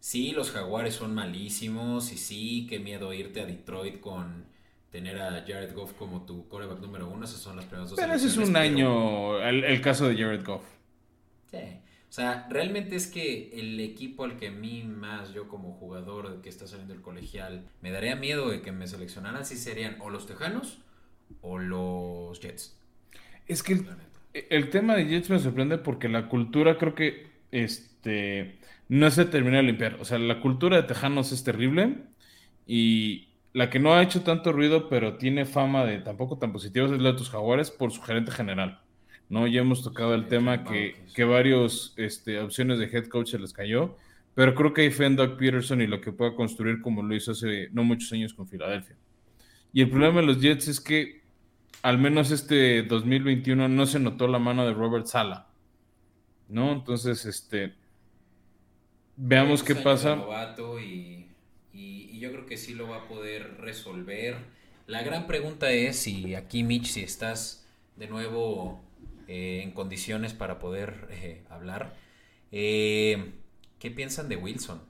[0.00, 4.46] sí, los jaguares son malísimos y sí, qué miedo irte a Detroit con
[4.90, 7.98] tener a Jared Goff como tu coreback número uno, esas son las primeras dos.
[7.98, 10.64] Pero ese es un año, el, caso de Jared Goff.
[11.50, 11.58] Sí.
[12.14, 16.42] O sea, realmente es que el equipo al que a mí más, yo como jugador
[16.42, 20.10] que está saliendo del colegial, me daría miedo de que me seleccionaran, si serían o
[20.10, 20.78] los Tejanos
[21.40, 22.78] o los Jets.
[23.48, 23.84] Es que
[24.32, 29.56] el, tema de Jets me sorprende porque la cultura creo que este no se termina
[29.56, 29.96] de limpiar.
[30.00, 31.96] O sea, la cultura de Tejanos es terrible
[32.64, 36.86] y la que no ha hecho tanto ruido, pero tiene fama de tampoco tan positiva
[36.86, 38.83] es la de tus jaguares por su gerente general.
[39.34, 39.48] ¿No?
[39.48, 43.52] Ya hemos tocado el tema que, que varios este, opciones de head coach se les
[43.52, 43.96] cayó,
[44.36, 47.68] pero creo que en Doug Peterson y lo que pueda construir como lo hizo hace
[47.72, 48.94] no muchos años con Filadelfia.
[49.72, 51.22] Y el problema de los Jets es que
[51.82, 55.48] al menos este 2021 no se notó la mano de Robert Sala.
[56.48, 56.72] ¿No?
[56.72, 57.74] Entonces, este.
[59.16, 60.16] Veamos qué pasa.
[60.80, 61.26] Y,
[61.72, 64.36] y, yo creo que sí lo va a poder resolver.
[64.86, 67.66] La gran pregunta es si aquí, Mitch, si estás
[67.96, 68.84] de nuevo
[69.28, 71.96] eh, en condiciones para poder eh, hablar.
[72.52, 73.34] Eh,
[73.78, 74.82] ¿Qué piensan de Wilson?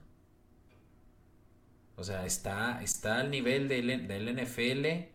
[1.96, 5.10] O sea, está, está al nivel del, del NFL.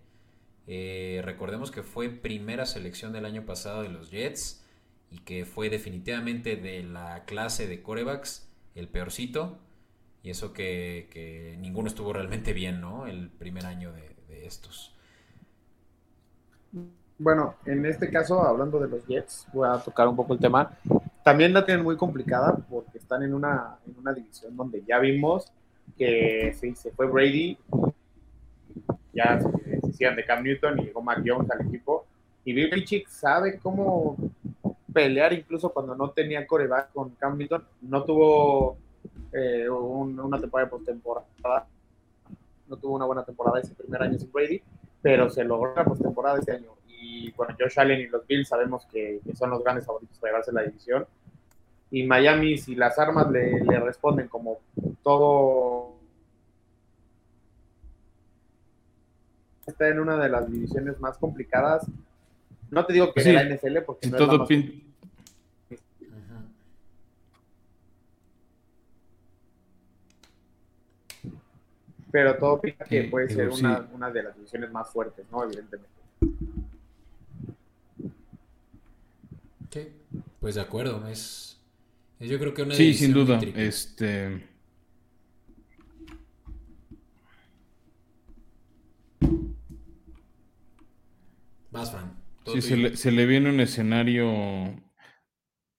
[1.24, 4.63] Recordemos que fue primera selección del año pasado de los Jets
[5.11, 9.59] y que fue definitivamente de la clase de corebacks el peorcito.
[10.22, 13.07] Y eso que, ninguno estuvo realmente bien, ¿no?
[13.07, 14.09] El primer año de,
[14.45, 14.95] estos.
[17.20, 20.72] Bueno, en este caso, hablando de los Jets, voy a tocar un poco el tema.
[21.24, 25.51] También la tienen muy complicada porque están en una, en una división donde ya vimos
[25.97, 27.57] que se fue Brady
[29.13, 32.05] ya se hicieron de Cam Newton y llegó Mac Jones al equipo.
[32.45, 34.15] Y Bill Belichick sabe cómo
[34.93, 37.63] pelear incluso cuando no tenía coreback con Cam Newton.
[37.82, 38.78] No tuvo
[39.34, 41.67] eh, una temporada postemporada.
[42.67, 44.61] No tuvo una buena temporada ese primer año sin Brady,
[45.01, 46.78] pero se logró la postemporada este año.
[47.02, 50.52] Y bueno, Josh Allen y los Bills sabemos que, son los grandes favoritos para llevarse
[50.52, 51.06] la división.
[51.91, 54.60] Y Miami, si las armas le, le responden como
[55.02, 56.00] todo
[59.70, 61.86] está en una de las divisiones más complicadas.
[62.70, 64.47] No te digo que sí, la NFL, porque no todo
[72.12, 75.43] Pero todo pinta que puede ser una, una, de las divisiones más fuertes, ¿no?
[75.43, 75.91] Evidentemente.
[79.70, 79.88] Sí,
[80.39, 81.61] pues de acuerdo, es,
[82.20, 84.49] yo creo que una Sí, sin duda, este
[92.45, 92.61] Sí,
[92.95, 94.82] se le, viene un escenario.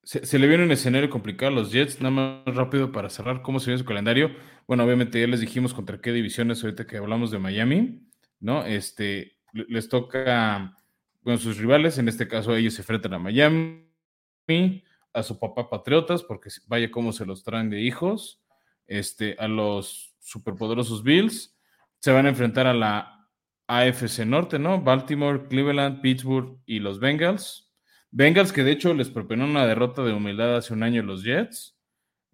[0.02, 2.00] Se, le viene un escenario complicado a los Jets.
[2.00, 4.30] Nada más rápido para cerrar, ¿cómo se viene su calendario?
[4.66, 8.64] Bueno, obviamente ya les dijimos contra qué divisiones ahorita que hablamos de Miami, ¿no?
[8.64, 10.76] Este, les toca
[11.22, 13.84] con sus rivales, en este caso ellos se enfrentan a Miami,
[15.12, 18.42] a su papá Patriotas, porque vaya cómo se los traen de hijos,
[18.86, 21.56] este, a los superpoderosos Bills,
[21.98, 23.28] se van a enfrentar a la
[23.66, 24.80] AFC Norte, ¿no?
[24.80, 27.70] Baltimore, Cleveland, Pittsburgh y los Bengals.
[28.10, 31.78] Bengals que de hecho les propinó una derrota de humildad hace un año los Jets.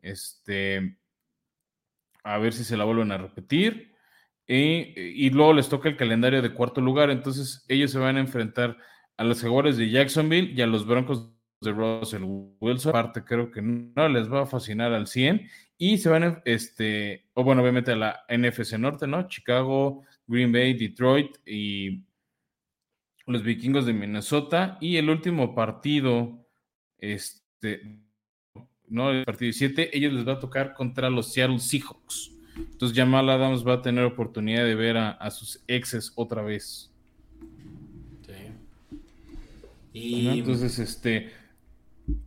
[0.01, 0.99] Este,
[2.23, 3.96] a ver si se la vuelven a repetir.
[4.49, 7.11] Y, luego les toca el calendario de cuarto lugar.
[7.11, 8.77] Entonces ellos se van a enfrentar
[9.17, 11.31] a los jugadores de Jacksonville y a los Broncos
[11.61, 12.23] de Russell
[12.61, 12.91] Wilson.
[12.91, 15.49] Aparte creo que no les va a fascinar al 100.
[15.79, 19.29] Y se van, a, este, o bueno, obviamente a la NFC Norte, ¿no?
[19.29, 22.03] Chicago, Green Bay, Detroit y
[23.27, 24.79] los vikingos de Minnesota.
[24.81, 26.47] Y el último partido,
[26.99, 28.01] este,
[28.89, 32.36] no, el partido 7, ellos les va a tocar contra los Seattle Seahawks.
[32.57, 36.91] Entonces Jamal Adams va a tener oportunidad de ver a, sus exes otra vez.
[38.27, 38.33] Sí.
[39.93, 40.29] Y...
[40.29, 41.31] Entonces, este,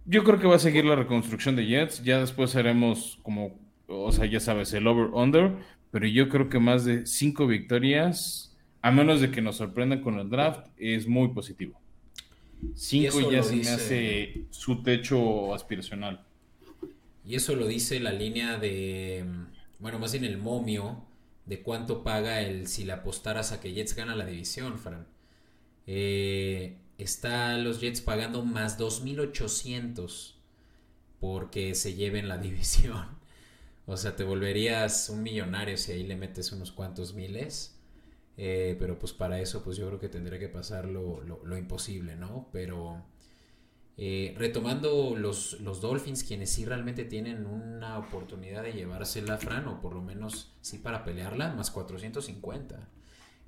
[0.06, 2.04] yo creo que va a seguir la reconstrucción de Jets.
[2.04, 5.56] Ya después haremos como, o sea, ya sabes, el over-under
[5.92, 10.20] pero yo creo que más de cinco victorias, a menos de que nos sorprendan con
[10.20, 11.80] el draft, es muy positivo.
[12.76, 16.24] Cinco ya se me hace su techo aspiracional.
[17.26, 19.26] Y eso lo dice la línea de,
[19.80, 21.06] bueno, más bien el momio
[21.46, 25.08] de cuánto paga el si le apostaras a que Jets gana la división, Fran.
[25.88, 30.36] Eh, está los Jets pagando más 2.800
[31.20, 33.18] porque se lleven la división.
[33.88, 37.76] O sea, te volverías un millonario si ahí le metes unos cuantos miles.
[38.38, 42.48] Eh, pero pues para eso, pues yo creo que tendría que pasar lo, imposible, ¿no?
[42.54, 43.04] Pero
[44.02, 49.82] eh, retomando los, los, Dolphins, quienes sí realmente tienen una oportunidad de llevársela, Fran, o
[49.82, 52.88] por lo menos sí para pelearla, más 450.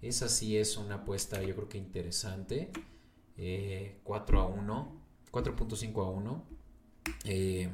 [0.01, 2.69] Esa sí es una apuesta, yo creo que interesante.
[3.33, 6.45] 4 eh, a 1, 4.5 a 1.
[7.23, 7.69] Eh,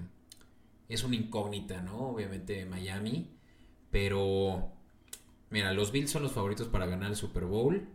[0.88, 2.10] es una incógnita, ¿no?
[2.10, 3.40] Obviamente Miami,
[3.90, 4.72] pero
[5.50, 7.90] mira, los Bills son los favoritos para ganar el Super Bowl,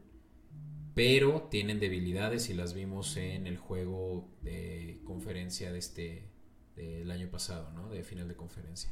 [0.94, 6.28] pero tienen debilidades y las vimos en el juego de conferencia de este
[6.76, 7.88] del año pasado, ¿no?
[7.90, 8.90] De final de conferencia.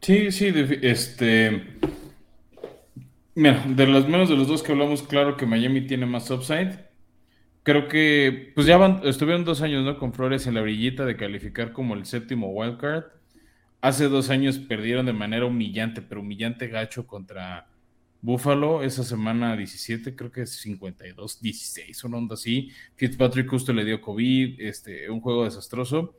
[0.00, 0.52] Sí, sí,
[0.82, 1.78] este
[3.34, 6.90] Mira, de los menos de los dos que hablamos, claro que Miami tiene más upside
[7.62, 9.98] creo que pues ya estuvieron dos años, ¿no?
[9.98, 13.04] Con Flores en la brillita de calificar como el séptimo wildcard.
[13.80, 17.68] Hace dos años perdieron de manera humillante, pero humillante gacho contra,
[18.22, 22.70] Buffalo esa semana 17, creo que es 52, 16, una onda así.
[22.96, 26.14] Fitzpatrick justo le dio COVID, este, un juego desastroso.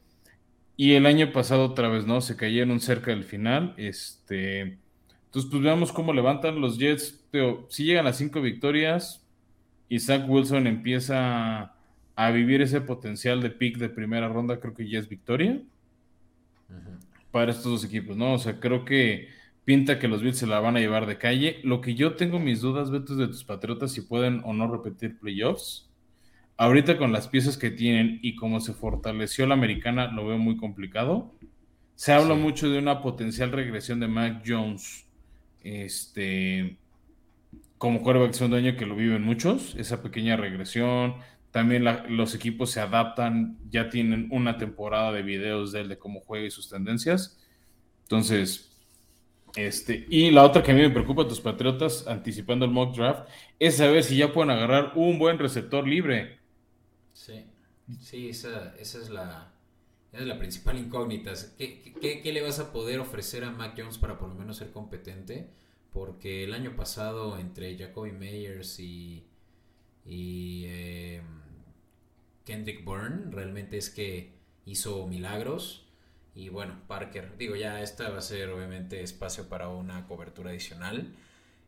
[0.75, 2.21] Y el año pasado otra vez, ¿no?
[2.21, 3.75] Se cayeron cerca del final.
[3.77, 7.23] Este, entonces, pues veamos cómo levantan los Jets.
[7.69, 9.23] si llegan a cinco victorias
[9.87, 11.73] y Zach Wilson empieza
[12.15, 15.61] a vivir ese potencial de pick de primera ronda, creo que ya es victoria
[17.31, 18.33] para estos dos equipos, ¿no?
[18.33, 19.29] O sea, creo que
[19.65, 21.59] pinta que los Bills se la van a llevar de calle.
[21.63, 25.19] Lo que yo tengo mis dudas, Beto, de tus Patriotas, si pueden o no repetir
[25.19, 25.89] playoffs.
[26.57, 30.57] Ahorita con las piezas que tienen y como se fortaleció la americana, lo veo muy
[30.57, 31.33] complicado.
[31.95, 35.07] Se habla mucho de una potencial regresión de Mac Jones,
[35.63, 36.77] este,
[37.77, 41.15] como quarterback segundo año que lo viven muchos, esa pequeña regresión.
[41.51, 46.21] También los equipos se adaptan, ya tienen una temporada de videos de él, de cómo
[46.21, 47.39] juega y sus tendencias.
[48.03, 48.70] Entonces,
[49.55, 53.29] este, y la otra que a mí me preocupa, tus Patriotas, anticipando el mock draft,
[53.59, 56.39] es saber si ya pueden agarrar un buen receptor libre.
[57.13, 57.45] Sí,
[57.99, 59.51] sí, esa, es, la,
[60.13, 61.33] es la principal incógnita.
[61.57, 61.81] ¿Qué,
[62.23, 65.49] ¿Qué, le vas a poder ofrecer a Mac Jones para por lo menos ser competente?
[65.91, 69.25] Porque el año pasado, entre Jacoby Meyers y,
[70.05, 71.25] y em,
[72.45, 74.31] Kendrick Byrne, realmente es que
[74.65, 75.90] hizo milagros.
[76.33, 81.13] Y bueno, Parker, digo, ya esta va a ser obviamente espacio para una cobertura adicional.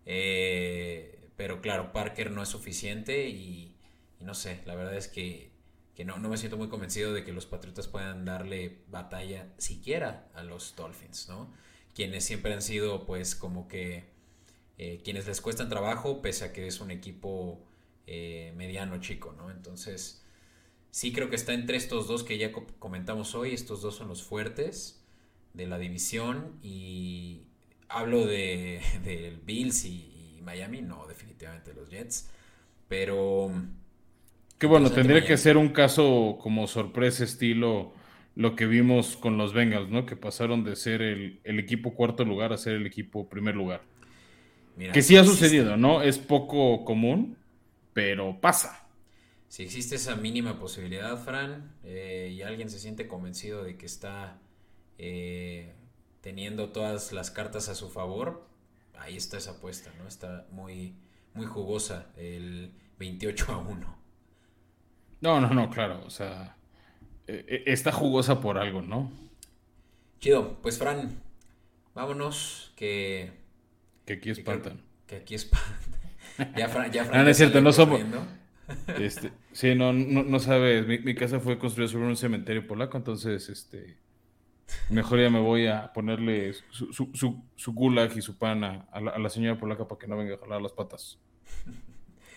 [0.05, 3.75] Eh, pero claro, Parker no es suficiente y,
[4.19, 5.51] no sé, la verdad es que,
[6.05, 10.43] no, no, me siento muy convencido de que los Patriotas puedan darle batalla siquiera a
[10.43, 11.53] los Dolphins, ¿no?
[11.93, 14.05] Quienes siempre han sido pues como que
[14.77, 17.63] eh, quienes les cuestan trabajo pese a que es un equipo
[18.07, 19.51] eh, mediano chico, ¿no?
[19.51, 20.22] Entonces
[20.93, 23.51] Sí creo que está entre estos dos que ya comentamos hoy.
[23.55, 25.03] Estos dos son los fuertes
[25.55, 26.51] de la división.
[26.61, 27.41] Y
[27.89, 32.29] hablo de, del Bills y, Miami, no, definitivamente los Jets.
[32.87, 33.51] Pero...
[34.59, 37.91] Que bueno, tendría que ser un caso como sorpresa estilo
[38.35, 40.05] lo que vimos con los Bengals, ¿no?
[40.05, 43.81] Que pasaron de ser el, equipo cuarto lugar a ser el equipo primer lugar.
[44.77, 46.03] que sí ha sucedido, ¿no?
[46.03, 47.35] Es poco común,
[47.93, 48.82] pero pasa
[49.53, 54.39] si existe esa mínima posibilidad, Fran, eh, y alguien se siente convencido de que está
[54.97, 55.75] eh,
[56.21, 58.47] teniendo todas las cartas a su favor,
[58.97, 60.07] ahí está esa apuesta, ¿no?
[60.07, 60.95] Está muy,
[61.35, 63.97] muy jugosa el 28 a 1.
[65.21, 66.57] No, no, no, claro, o sea,
[67.27, 69.11] eh, está jugosa por algo, ¿no?
[70.19, 71.21] Chido, pues Fran,
[71.93, 73.33] vámonos, que...
[74.07, 74.81] Que aquí espantan.
[75.05, 76.01] Que, aquí espantan.
[76.57, 77.23] ya Fran, ya Fran.
[77.23, 78.01] No, es cierto, no somos...
[78.99, 80.85] Este, sí, no, no, sabes.
[80.87, 83.97] Mi, casa fue construida sobre un cementerio polaco, entonces, este,
[84.89, 89.29] mejor ya me voy a ponerle su, su, su, gulag y su pan a, la,
[89.29, 91.17] señora polaca para que no venga a jalar las patas.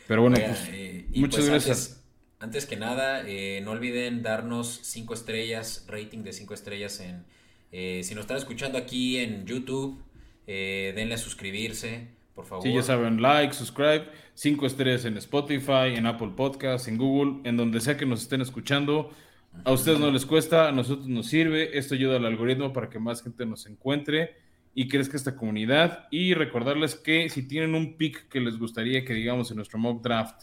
[0.07, 2.03] Pero bueno, pues, eh, muchas pues gracias.
[2.39, 7.24] Antes, que nada, eh, no olviden darnos cinco estrellas, rating de cinco estrellas en,
[7.72, 10.03] eh, si nos están escuchando aquí en YouTube,
[10.47, 12.62] denle a suscribirse por favor.
[12.62, 17.57] Sí, ya saben, like, subscribe, cinco estrellas en Spotify, en Apple Podcasts, en Google, en
[17.57, 19.11] donde sea que nos estén escuchando.
[19.64, 21.76] A ustedes no les cuesta, a nosotros nos sirve.
[21.76, 24.37] Esto ayuda al algoritmo para que más gente nos encuentre
[24.74, 26.07] y crezca esta comunidad.
[26.11, 30.03] Y recordarles que si tienen un pick que les gustaría que digamos en nuestro mock
[30.03, 30.43] draft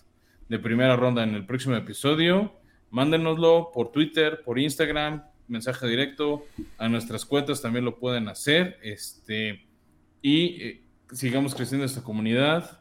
[0.50, 6.48] de primera ronda en el próximo episodio, mándenoslo por Twitter, por Instagram, mensaje directo.
[6.80, 8.80] A nuestras cuentas también lo pueden hacer.
[8.82, 9.68] Este,
[10.24, 10.83] y eh,
[11.14, 12.80] sigamos creciendo esta comunidad.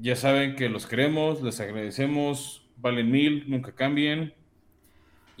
[0.00, 4.34] Ya saben que los queremos, les agradecemos, valen mil, nunca cambien.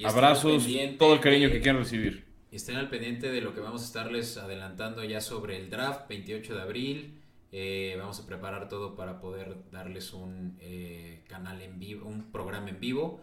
[0.02, 0.66] Abrazos,
[0.98, 2.24] todo el cariño que quieran recibir.
[2.50, 6.08] Y estén al pendiente de lo que vamos a estarles adelantando ya sobre el draft,
[6.08, 7.20] 28 de abril.
[7.52, 12.70] Eh, vamos a preparar todo para poder darles un eh, canal en vivo, un programa
[12.70, 13.20] en vivo.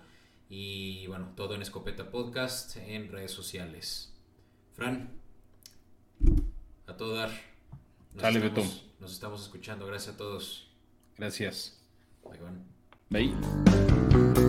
[0.50, 4.14] Y bueno, todo en Escopeta Podcast, en redes sociales.
[4.74, 5.10] Fran,
[6.88, 7.51] a todo dar.
[8.14, 9.86] Nos Sale, estamos, Nos estamos escuchando.
[9.88, 10.68] Gracias a todos.
[11.18, 11.80] Gracias.
[13.10, 13.34] Bye.
[13.34, 14.41] Bye.